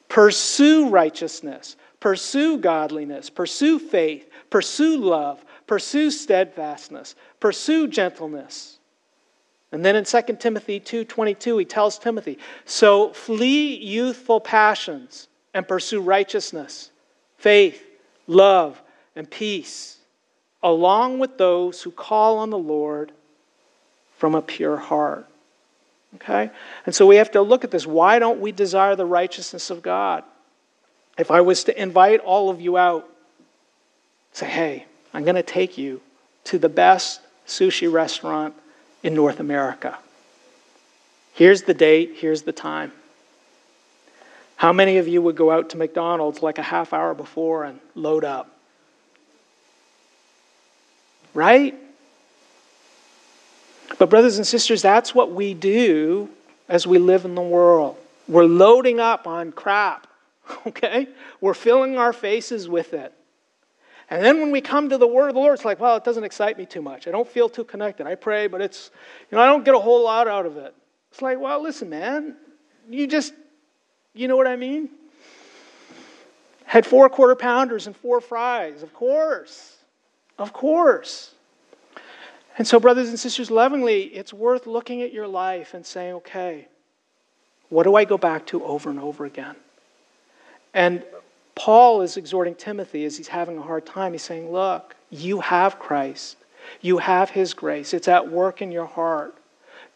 [0.08, 8.80] Pursue righteousness, pursue godliness, pursue faith, pursue love, pursue steadfastness, pursue gentleness."
[9.72, 12.36] And then in 2 Timothy 2:22 he tells Timothy,
[12.66, 16.90] "So flee youthful passions and pursue righteousness,
[17.38, 17.82] faith,
[18.26, 18.82] love,
[19.16, 19.98] and peace,
[20.62, 23.12] along with those who call on the Lord
[24.16, 25.26] from a pure heart.
[26.16, 26.50] Okay?
[26.86, 27.86] And so we have to look at this.
[27.86, 30.24] Why don't we desire the righteousness of God?
[31.18, 33.08] If I was to invite all of you out,
[34.32, 36.00] say, hey, I'm going to take you
[36.44, 38.54] to the best sushi restaurant
[39.02, 39.98] in North America.
[41.34, 42.92] Here's the date, here's the time.
[44.56, 47.80] How many of you would go out to McDonald's like a half hour before and
[47.94, 48.50] load up?
[51.34, 51.74] Right?
[53.98, 56.28] But, brothers and sisters, that's what we do
[56.68, 57.96] as we live in the world.
[58.28, 60.06] We're loading up on crap,
[60.66, 61.08] okay?
[61.40, 63.12] We're filling our faces with it.
[64.08, 66.04] And then when we come to the word of the Lord, it's like, well, it
[66.04, 67.06] doesn't excite me too much.
[67.06, 68.06] I don't feel too connected.
[68.06, 68.90] I pray, but it's,
[69.30, 70.74] you know, I don't get a whole lot out of it.
[71.12, 72.36] It's like, well, listen, man,
[72.88, 73.32] you just,
[74.14, 74.90] you know what I mean?
[76.64, 79.76] Had four quarter pounders and four fries, of course.
[80.40, 81.34] Of course.
[82.56, 86.66] And so, brothers and sisters, lovingly, it's worth looking at your life and saying, okay,
[87.68, 89.54] what do I go back to over and over again?
[90.72, 91.04] And
[91.54, 94.12] Paul is exhorting Timothy as he's having a hard time.
[94.12, 96.38] He's saying, look, you have Christ,
[96.80, 99.36] you have his grace, it's at work in your heart.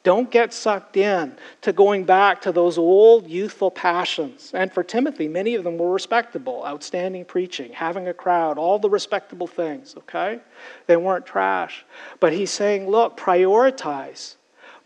[0.05, 4.51] Don't get sucked in to going back to those old youthful passions.
[4.53, 8.91] And for Timothy, many of them were respectable, outstanding preaching, having a crowd, all the
[8.91, 10.41] respectable things, okay?
[10.87, 11.87] They weren't trash.
[12.21, 14.37] But he's saying, look, prioritize.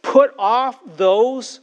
[0.03, 1.61] Put off those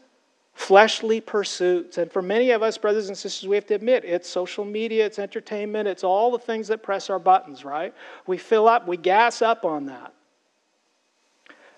[0.53, 1.97] fleshly pursuits.
[1.97, 5.05] And for many of us, brothers and sisters, we have to admit it's social media,
[5.05, 7.93] it's entertainment, it's all the things that press our buttons, right?
[8.27, 10.13] We fill up, we gas up on that.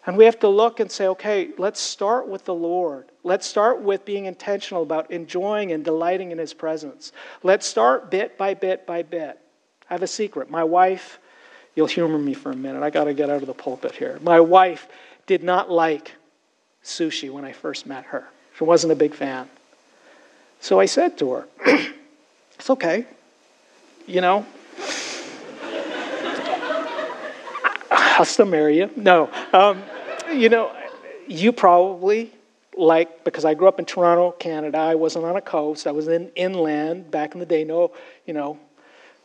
[0.07, 3.11] And we have to look and say, okay, let's start with the Lord.
[3.23, 7.11] Let's start with being intentional about enjoying and delighting in His presence.
[7.43, 9.37] Let's start bit by bit by bit.
[9.89, 10.49] I have a secret.
[10.49, 11.19] My wife,
[11.75, 12.83] you'll humor me for a minute.
[12.83, 14.17] I got to get out of the pulpit here.
[14.23, 14.87] My wife
[15.25, 16.13] did not like
[16.85, 18.29] sushi when I first met her.
[18.57, 19.49] She wasn't a big fan.
[20.61, 21.47] So I said to her,
[22.55, 23.05] It's okay.
[24.07, 24.45] You know,
[27.91, 28.89] I'll still marry you.
[28.95, 29.29] No.
[29.51, 29.83] Um,
[30.32, 30.75] you know,
[31.28, 32.32] you probably
[32.78, 34.78] like because I grew up in Toronto, Canada.
[34.78, 35.88] I wasn't on a coast.
[35.88, 37.63] I was in inland back in the day.
[37.63, 37.91] No,
[38.25, 38.59] you know,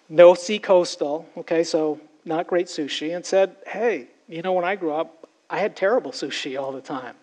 [0.09, 1.28] no sea coastal.
[1.36, 3.14] Okay, so not great sushi.
[3.14, 6.80] And said, hey, you know, when I grew up, I had terrible sushi all the
[6.80, 7.14] time.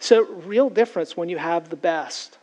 [0.00, 2.38] So real difference when you have the best.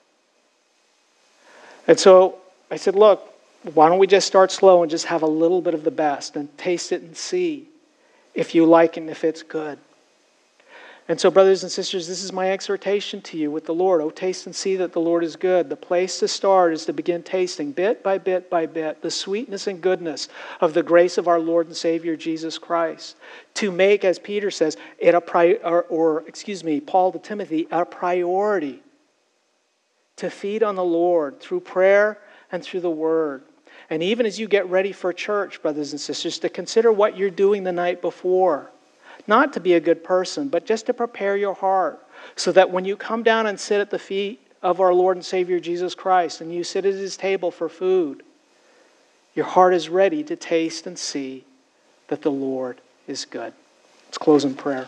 [1.87, 2.37] And so
[2.71, 3.31] I said, look,
[3.73, 6.35] why don't we just start slow and just have a little bit of the best
[6.35, 7.67] and taste it and see
[8.33, 9.79] if you like it and if it's good.
[11.07, 14.01] And so, brothers and sisters, this is my exhortation to you with the Lord.
[14.01, 15.69] Oh, taste and see that the Lord is good.
[15.69, 19.67] The place to start is to begin tasting bit by bit by bit the sweetness
[19.67, 20.29] and goodness
[20.61, 23.17] of the grace of our Lord and Savior Jesus Christ.
[23.55, 27.67] To make, as Peter says, it a pri- or, or excuse me, Paul to Timothy,
[27.69, 28.81] a priority
[30.15, 32.19] to feed on the Lord through prayer
[32.51, 33.43] and through the Word.
[33.91, 37.29] And even as you get ready for church, brothers and sisters, to consider what you're
[37.29, 38.71] doing the night before
[39.27, 42.01] not to be a good person, but just to prepare your heart
[42.35, 45.25] so that when you come down and sit at the feet of our Lord and
[45.25, 48.23] Savior Jesus Christ and you sit at his table for food,
[49.35, 51.43] your heart is ready to taste and see
[52.07, 53.53] that the Lord is good.
[54.07, 54.87] Let's close in prayer.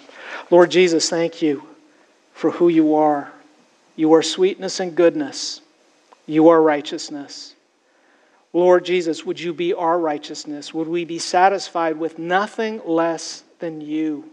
[0.50, 1.68] Lord Jesus, thank you
[2.34, 3.32] for who you are.
[3.96, 5.62] You are sweetness and goodness,
[6.26, 7.56] you are righteousness.
[8.54, 10.74] Lord Jesus, would you be our righteousness?
[10.74, 14.30] Would we be satisfied with nothing less than you?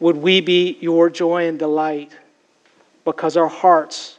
[0.00, 2.12] Would we be your joy and delight
[3.04, 4.18] because our hearts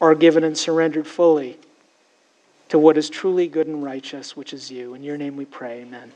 [0.00, 1.58] are given and surrendered fully
[2.68, 4.94] to what is truly good and righteous, which is you?
[4.94, 6.12] In your name we pray, amen.